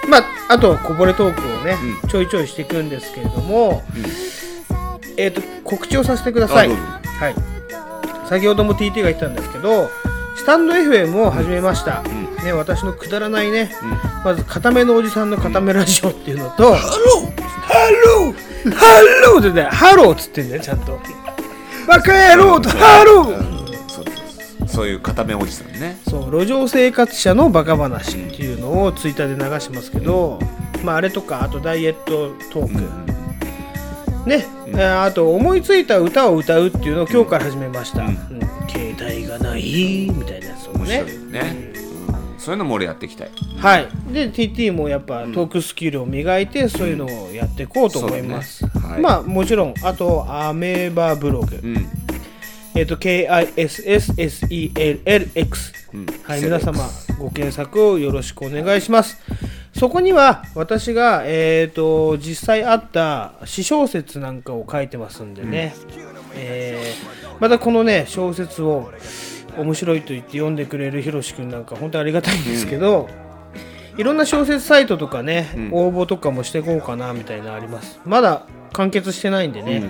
[0.09, 2.09] まああとこぼれトークをね、うん。
[2.09, 3.83] ちょいちょいしていくんですけれども、
[5.17, 6.69] えっ、と告知をさせてください。
[6.69, 7.55] はい。
[8.27, 9.89] 先ほども TT が言ったんですけど
[10.35, 12.03] スタンド FM を始めました、
[12.43, 13.71] ね、私のくだらないね、
[14.23, 17.41] まず固めのおじさんの固めラジオっていうのと、ハロー。
[17.41, 18.55] ハロー。
[18.75, 20.99] ハローってねハローっつってんだよちゃんと
[21.87, 23.55] バカ野郎とハロー。
[23.87, 24.15] そうそう
[24.59, 25.97] そうそういう固めおじさんね。
[26.07, 30.39] そう路上生活者のバカ話っていうのをツイッターで流しますけど、
[30.83, 32.67] まあ、あれとかあとダイエットトー
[34.23, 38.17] ク、ね、えーあと思いついた歌を歌うっていうのを今日から始めました、うん。
[38.67, 41.74] 携帯がないみたいなやつを面ね白いよね、うん
[42.45, 43.31] そういうのも俺やっていきたい。
[43.57, 43.87] はい。
[44.13, 48.87] で TT もやっぱトークスキルを磨いてそういうのをやっていこうと思います、そうだね。
[48.87, 49.01] はい。
[49.01, 51.87] まあもちろんあとアメーバブログ、うん。
[52.75, 53.87] えっ、と KISSSELLX、
[56.23, 59.17] はい皆様ご検索をよろしくお願いします。
[59.73, 65.73] そこには私が、えー、と実際あった詩小説なんかを書いてますんでね、
[66.35, 68.91] えーまたこのね小説を
[69.57, 73.09] 面白いと言って読んでくれるひろしくんなんか本当にありがたいんですけど、
[73.97, 77.99] いろんな小説サイトとかね、応募とかもしていこうかなみたいなのあります。
[78.05, 79.83] まだ完結してないんでね、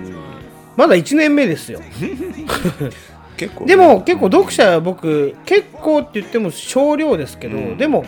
[0.76, 1.80] まだ1年目ですよ。
[3.36, 3.66] 結構ね。
[3.66, 8.04] でも結構読者僕結構って言っても少量ですけど、でも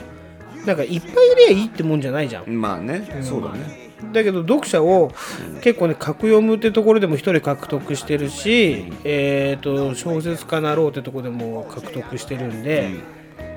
[0.66, 2.48] なんかいっぱいいりゃいいってもんじゃないじゃん。
[2.48, 5.12] まあね、そうだねだけど読者を
[5.60, 12.90] 結構ね格読むってところでも一人獲得してるし、えっ、と小説家なろうってところでも獲得してるんで、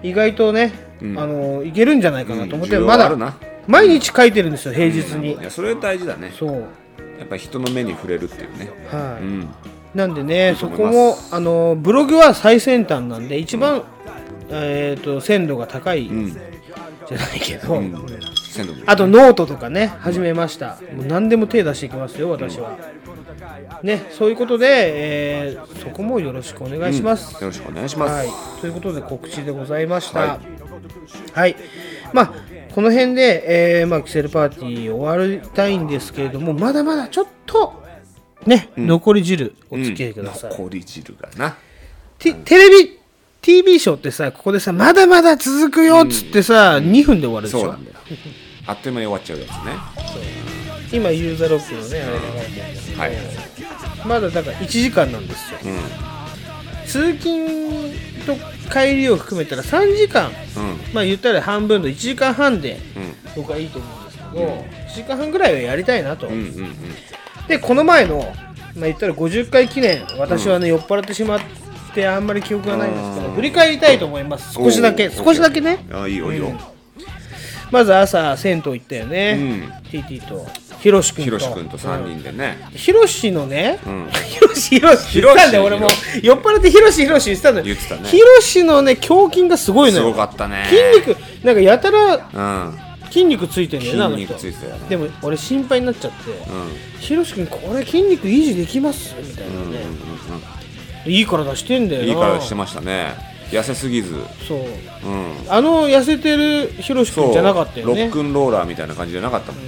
[0.03, 3.15] 意外とね、あのいけるんじゃないかなと思って、まだ
[3.67, 6.33] 毎日書いてるんですよ平日に、いやそれ大事だね。
[6.37, 6.65] そう。
[7.19, 8.71] やっぱ人の目に触れるっていうね。
[8.91, 9.49] はい、うん。
[9.93, 13.83] なんでねそこもあのブログは最先端なんで一番、
[14.49, 16.37] えっ、と鮮度が高いうん。
[17.07, 17.81] じゃないけど、
[18.51, 20.77] 鮮度あとノートとかね始めました。
[20.95, 22.77] もう何でも手出していきますよ私は、
[23.83, 24.67] ねそういうことで、
[25.53, 30.19] えーそこもよろしくお願いします、よろしくお願いします、はい、ということで告知でございました。
[30.19, 30.39] は
[31.33, 31.51] はい。
[31.51, 31.55] い、
[32.13, 32.33] まあ
[32.73, 37.81] この辺で、えーまあ、キセルパーティー終わりたいんですけれどもまだまだちょっと
[38.45, 40.51] ね、残り汁お付き合いください。
[40.51, 41.57] 残り汁がな。
[42.17, 43.00] テテレビ
[43.41, 47.59] TV ショーってさここでさまだまだ続くよっつってさ、2分で終わるでしょ？
[47.61, 47.97] そうなんだよ。
[48.67, 49.55] あっという間に終わっちゃうやつね。
[50.93, 53.11] 今ユーザーロックのねあれが流れてるんだけどはい。
[54.07, 55.59] まだだから1時間なんですよ、
[56.85, 57.49] 通勤
[58.25, 58.35] と
[58.71, 60.27] 帰りを含めたら3時間。
[60.27, 60.33] うん。
[60.93, 63.15] まあ言ったら半分の1時間半でうん。
[63.35, 66.75] 僕はいいと思うんですけど、1時間半ぐらいはやりたいなと、うんうんうん。
[67.47, 68.17] でこの前の、
[68.75, 71.45] まあ、言ったら50回記念私はね、酔っ払ってしまって
[72.07, 74.53] あんまり記憶がないんですけど振り返りたいと思います。
[74.53, 75.85] 少しだけ少しだけね。
[75.91, 76.59] あいいよいいよ、うん。
[77.71, 80.47] まず朝銭湯行ったようね、ん TT と
[80.79, 81.37] ひろし君と。
[81.37, 84.09] ひろし君と3人でね、ひろしのね、うん。
[84.25, 85.87] ひろしひろし言ったんだよ俺も
[86.21, 87.65] 酔っ払ってひろしひろし言ってたんだよ。
[87.65, 88.09] 言ってたね。
[88.09, 90.65] ひろしのね胸筋がすごいのすよごかったね。
[90.69, 92.79] 筋肉なんかやたらうん。
[93.11, 94.89] 筋肉ついてんだよなあの筋人肉ついてたよね。
[94.89, 96.31] でも俺心配になっちゃって。
[96.31, 96.35] うん
[97.01, 99.85] 「ひろし君これ筋肉維持できます?」みたいなね、
[101.05, 102.07] いい体してんだよな。
[102.07, 103.13] いい体してましたね。
[103.49, 104.15] 痩せすぎず。
[104.47, 104.59] そう。
[104.59, 105.31] うん。
[105.49, 109.63] あの痩せてるひろし君じゃなかったよロッねクンローラーみたいな感じじゃなかったもん、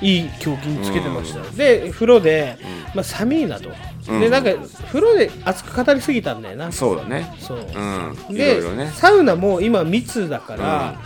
[0.00, 2.56] いい胸筋つけてました、で風呂で、
[2.94, 3.68] まあ、寒いなと、
[4.08, 4.20] うん。
[4.20, 4.50] でなんか
[4.86, 6.72] 風呂で熱く語りすぎたんだよな。
[6.72, 7.34] そうだね。
[7.38, 8.16] そう、うん。
[8.30, 8.92] いでね。
[8.94, 10.98] サウナも今密だから、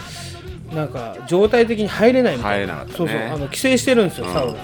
[0.72, 2.96] なんか状態的に入れないみたい入れなかったね。
[2.98, 3.18] そうそう。
[3.18, 4.32] あの規制してるんですよ、うん。
[4.32, 4.58] サウナ。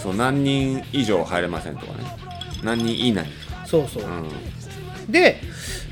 [0.00, 2.04] そう何人以上入れませんとかね
[2.62, 3.26] 何人以内
[3.66, 5.12] そうそう、うん。
[5.12, 5.40] で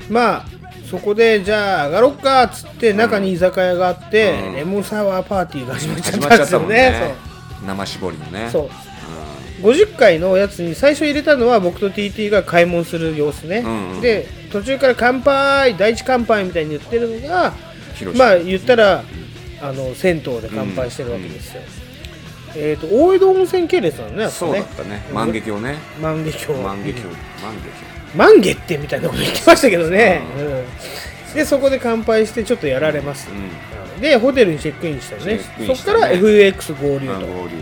[0.09, 0.45] まあ
[0.89, 4.55] そこでじゃあ上がろっかっつって中に居酒屋があって、うん。
[4.55, 6.67] レモンサワーパーティーが始まっちゃったんですよね。
[6.67, 7.15] ね。
[7.65, 8.49] 生絞りのね。
[8.51, 8.69] そう。
[8.69, 8.91] そう
[9.61, 14.01] 50回のやつに最初入れたのは僕と TT が買い物する様子ね、うんうん。
[14.01, 17.53] で途中から乾杯第一乾杯みたいに言ってるのが
[17.95, 19.03] 広まあ言ったら
[19.61, 21.61] あの銭湯で乾杯してるわけですよ、
[22.55, 25.01] えっ、と大江戸温泉系列なのねそうだったね。
[25.13, 25.77] 万華鏡ね。
[26.01, 26.63] 万華鏡。
[26.63, 27.03] 万華鏡。
[27.41, 27.53] 万
[28.15, 31.33] 満月ってみたいなこと言ってましたけどね、うん。
[31.35, 34.01] でそこで乾杯してちょっとやられます、うん。
[34.01, 35.39] でホテルにチェックインしたよね。
[35.39, 37.55] チェックインそこからしたね FX 合流と、まあ合流。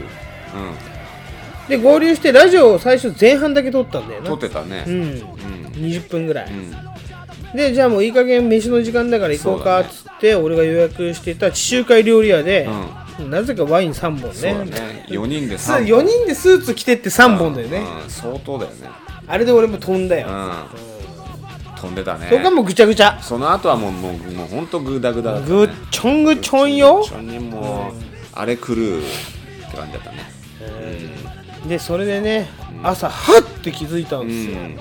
[1.67, 4.29] で合流してラジオを最初前半だけ撮ったんだようんな。
[4.31, 4.85] 撮ってたね。
[4.87, 5.11] うん、うん。
[5.75, 6.73] 20分ぐらい、うん。
[7.55, 12.67] でじゃあもういい加減飯の時間だから行こうかっつって、俺が予約していた地中海料理屋で、
[13.27, 14.71] なぜかワイン3本そうだね。
[14.71, 18.89] ね4人でさ3 4人でスーツ着てって3本だよね、うん相当だよね。
[19.27, 20.51] あれで俺も飛んだよ、うん。
[21.75, 22.27] 飛んでたね。
[22.29, 23.19] そこはもうぐちゃぐちゃ。
[23.21, 25.55] その後はもうもうもうほんとグダグダだったね。
[25.55, 27.03] ぐっちょんぐちょんよ。
[27.05, 27.93] ちょんにもう
[28.33, 29.01] あれ狂うっ
[29.71, 30.17] て感じだったね。
[31.67, 32.49] でそれでね
[32.83, 34.77] 朝はって気づいたんうですよ、ん。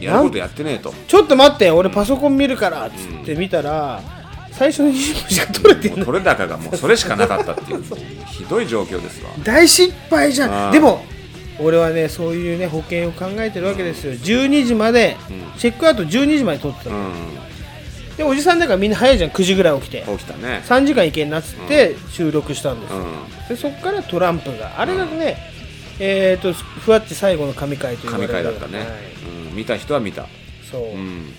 [0.00, 0.94] やることやってねえと。
[1.08, 4.00] ちょっと待って俺パソコン見るからっつって見たら、
[4.58, 6.04] 最初の20分しか取れてんの。
[6.04, 7.82] 取れ高がもうそれしかなかったっていう。
[8.26, 9.30] ひどい状況ですわ。
[9.44, 10.72] 大失敗じゃん。
[10.72, 11.04] でも
[11.60, 14.14] 俺はねそういうね保険を考えてるわけですよ。
[14.14, 15.58] 12時まで、うん。
[15.58, 17.14] チェックアウト12時まで取ってたの、うん。
[18.16, 19.30] でおじさんだからみんな早いじゃん。
[19.30, 20.02] 9時ぐらい起きて。
[20.02, 20.62] 起きたね。
[20.66, 22.92] 3時間いけんなっつって収録したんです。
[22.92, 25.36] よ、うでそっからトランプがあれがね、
[26.00, 28.32] えっ、とふわっち最後の神回とん言われる。
[28.32, 28.78] 神回だったね。
[28.80, 28.88] はい。
[29.50, 29.56] うん。
[29.56, 30.26] 見た人は見た。
[30.68, 31.32] そう、うん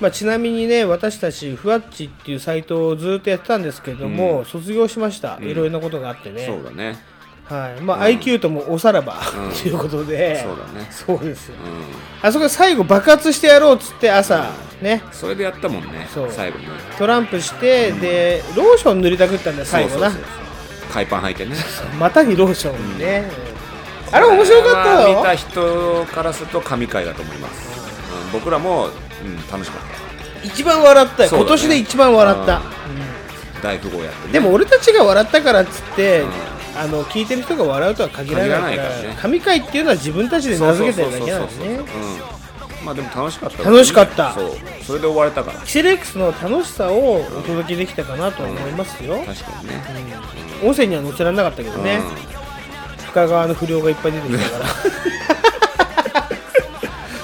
[0.00, 6.46] まあ、ちなみにね私たちふわっちっていうサイトをずっとやってたんですけれども、卒業しました、いろいろなことがあってね。
[6.46, 6.98] そうだね。
[7.44, 7.80] はい。
[7.80, 9.52] まあ、IQ ともおさらば、うん。
[9.52, 10.42] ということで。
[10.42, 10.88] そうだね。
[10.90, 11.54] そうですよ。
[11.64, 12.28] うん。
[12.28, 14.50] あそこで最後爆発してやろうっつって朝
[14.82, 15.02] ね。
[15.12, 16.28] それでやったもんねそう。
[16.30, 16.66] 最後に
[16.98, 20.10] トランプしてでローション塗りたくったんだよ最後な。
[20.92, 21.54] 海パン履いてね。
[21.98, 23.30] 股にローションね、
[24.12, 27.85] あれ面白かったまあ見たよ人からすると神回だと思います、うん、
[28.32, 28.88] 僕らも、う
[29.28, 31.38] ん、楽しかっ一番笑ったよ、ね。
[31.38, 32.62] 今年で一番笑った、た
[33.62, 34.32] 大富豪やってね。
[34.32, 36.30] でも俺たちが笑ったからっつって、うん。
[36.78, 39.16] あの聞いてる人が笑うとは限らないからね。
[39.18, 41.80] 神回っていうのは自分たちで名付けてるだけなんですね。
[42.84, 43.62] まあでも楽しかった。
[43.64, 44.34] 楽しかった。
[44.34, 44.50] そう。
[44.84, 45.60] それで終われたから。
[45.60, 49.82] キセレックスの楽しさをお届けできたかなと思いますよ、確かにね、
[50.62, 52.00] 音声には載せられなかったけどね、
[53.08, 54.66] 深川の不良がいっぱい出てきたから。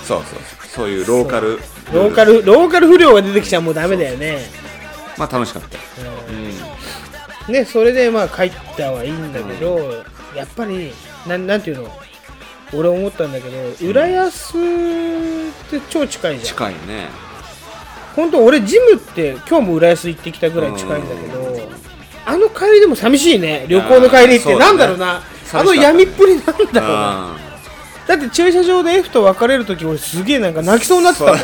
[0.02, 1.58] そうそうそういうローカル
[1.92, 4.38] ローカルローカル不良が出てきちゃもうダメだよね。
[5.18, 5.76] まあ楽しかった。
[5.76, 5.82] よ
[6.28, 7.52] うん。
[7.52, 9.78] ねそれでまあ帰ったはいいんだけど、
[10.34, 10.92] やっぱり
[11.26, 11.90] なんなんていうの？
[12.74, 14.60] 俺思ったんだけど浦安っ
[15.70, 16.46] て超近いじゃん。
[16.46, 17.08] 近いね。
[18.16, 21.70] 本当俺ジムって今日も浦安行ってきたぐらい近いんだけど、
[22.24, 23.66] あの帰りでも寂しいね。
[23.68, 24.56] 旅行の帰りって。
[24.56, 25.22] なんだろうな。
[25.52, 27.36] あの闇っぷりなんだろうな。
[27.46, 27.51] うん
[28.06, 31.38] だって駐車場で F と別れる時俺すげえなんか泣きそうになってたもん。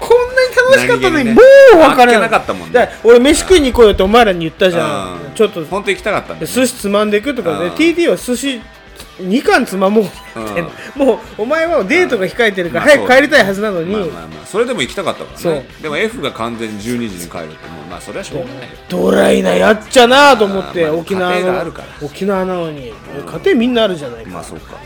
[0.00, 1.40] こんなに楽しかったのに、ねも
[1.76, 2.88] う別れなかったもんね。
[3.04, 5.34] 俺飯食いに行こうよってお前らに言ったじゃん、うん。
[5.34, 6.46] ちょっと本当行きたかったんだよね。
[6.46, 7.72] 寿司つまんでいくとかで、うん。
[7.74, 8.60] TT は寿司
[9.20, 10.62] 2貫つまもうって、
[10.96, 15.66] もうお前はデートが控えてるからまあ早く帰りたいはずなのに、まあまあまあそれでも行きたかったからね。
[15.76, 18.68] そでも F が完全に12時に帰るってもうまあそれはしょうがないよ。
[18.88, 21.72] ドライなやっちゃなと思って、まあ沖縄の
[22.02, 24.76] 沖縄なのに、家庭みんなあるじゃないか、まあそうか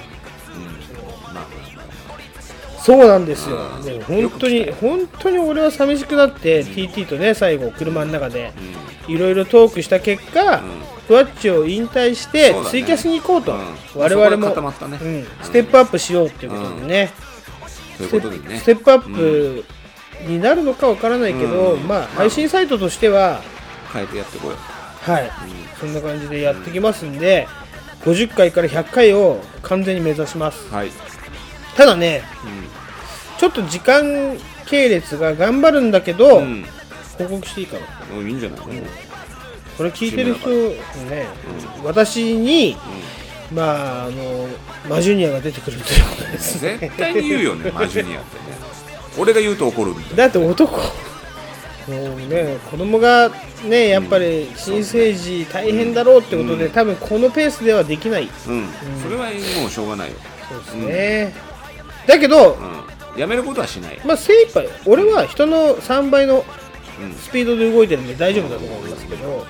[2.86, 3.64] そうなんですよ、も
[4.06, 8.52] 本当に本当に俺は寂しくなって、TT とね最後車の中で
[9.08, 10.62] いろいろトークした結果、
[11.08, 13.60] ふわっちを引退してツイキャスに行こうと、うん。
[13.96, 14.54] 我々も
[15.42, 17.12] ステップアップしようっていうことでね、
[17.98, 18.08] ス
[18.64, 19.64] テップアップ
[20.28, 21.88] になるのかわからないけど、うん。
[21.88, 23.40] まあ配信サイトとしては、
[23.92, 25.10] 変えてやってこよう。
[25.10, 25.30] はい、
[25.80, 27.48] そんな感じでやってきますんで、
[28.04, 30.72] 50回から100回を完全に目指します。
[30.72, 30.90] はい。
[31.76, 32.22] ただね、
[33.38, 34.36] ちょっと時間
[34.66, 36.64] 系列が頑張るんだけど、うん。
[37.18, 38.14] 報告していいかな。
[38.14, 38.66] もういいんじゃないの？
[39.76, 41.26] これ聞いてる人ね、
[41.84, 42.76] 私に、
[43.52, 44.48] まああの
[44.88, 46.58] マジュニアが出てくるということです。
[46.60, 48.42] 絶対に言うよね マジュニアってね。
[49.18, 50.16] 俺が言うと怒るみたいな。
[50.16, 50.76] だって男。
[50.76, 53.30] もうね子供が
[53.64, 58.24] ねやっぱり新生児大変だろうってことで、多分このペースではできない。
[58.48, 58.68] うん。
[59.02, 59.26] それは
[59.60, 60.14] もうしょうがないよ。
[60.48, 61.34] そうですね、
[62.06, 64.00] だけど、うんやめることはしない。
[64.04, 64.68] まあ精一杯。
[64.86, 66.44] 俺は人の3倍の
[67.00, 67.12] うん。
[67.14, 69.46] スピードで動いてるんで大丈夫だと思いますけど、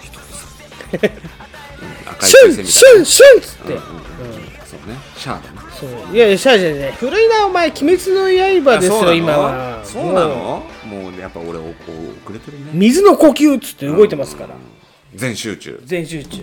[2.07, 3.81] 赤いシュンシュンシュンっつって、な
[4.65, 4.97] そうね。
[5.17, 6.15] シャアだなそう。
[6.15, 9.85] いやいやシャアじゃない古いなお前鬼滅の刃ですよ今は。
[9.85, 12.71] そうなものもうやっぱ俺おこう遅れてるね。
[12.73, 14.57] う水の呼吸っつって動いてますから、
[15.15, 15.81] 全集中。
[15.85, 16.43] 全集中、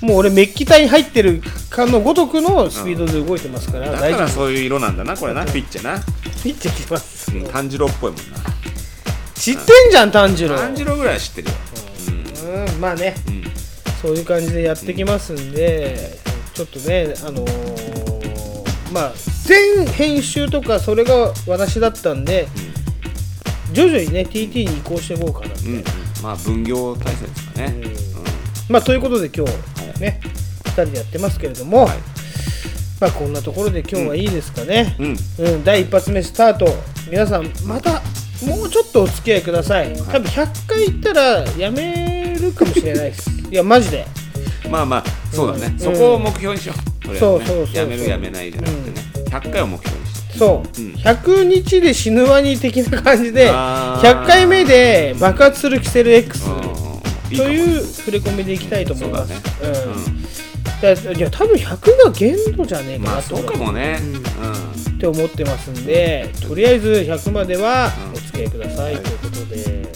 [0.00, 4.20] もう俺メッキ体に入ってるかのごとくのスピードで動いてますから、だか大丈夫。
[4.20, 5.44] らそういう色なんだなこれな。
[5.44, 6.00] ピッチャな
[6.42, 7.36] ピッチきます。
[7.36, 8.38] うん炭治郎っぽいもんな。
[9.34, 10.56] 知ってんじゃん炭治郎。
[10.56, 11.54] 炭治郎ぐらいは知ってるよ。
[12.74, 12.80] うん。
[12.80, 13.14] まあね、ん。
[14.00, 16.18] そういう感じでやってきますんで、
[16.54, 19.12] ちょっとねあのーまあ
[19.44, 22.48] 全編集とかそれが私だったんで、
[23.72, 25.84] 徐々にね TT に移行していこうかなって、うんうん。
[26.22, 27.74] まあ分業体制ですかね。
[28.68, 29.52] まあということで今日
[30.00, 30.20] ね、
[30.64, 31.98] 2人でやってますけれども、はい。
[33.00, 35.16] まあこんなところで今日はいいですかね、うん。
[35.38, 36.66] うん、第一発目スタート。
[37.10, 38.02] 皆さんまた
[38.46, 39.92] もうちょっとお付き合いください。
[39.94, 43.30] 多分100回いったらやめるかもしれないです。
[43.50, 44.06] いやマジで。
[44.70, 45.66] まあまあそうだね。
[45.66, 45.78] うん。
[45.78, 46.74] そこを目標にしよ
[47.06, 47.08] う。
[47.08, 47.18] ね。
[47.18, 48.96] そうそうそうやめるやめないじゃなくてね
[49.30, 50.38] 100回を目標にして。
[50.38, 50.92] そう、うん。
[50.92, 54.22] 100日で死ぬワニ的な感じであー。
[54.22, 56.89] 100回目で爆発するキセル X うん
[57.36, 59.32] という触れ込みでいきたいと思います。
[59.34, 60.22] そうん。
[60.80, 63.12] だいや多分100が限度じゃねえかなと。
[63.12, 63.98] まあそうかもね。
[64.02, 64.20] うん。
[64.20, 69.92] って思ってますんでとりあえず100まではお付き合いください、ということで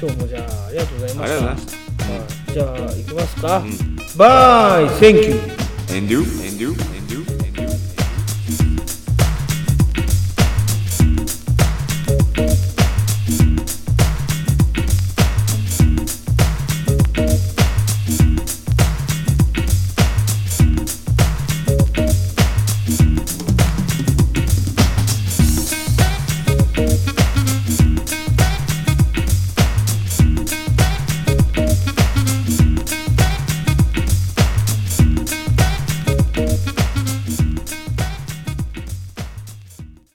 [0.00, 1.46] 今日もじゃあありがとうございました。
[1.46, 1.56] はい。
[2.52, 3.70] じゃあ行きますか、ん。
[4.16, 5.06] バイ。
[5.06, 6.93] エンデュエンデュ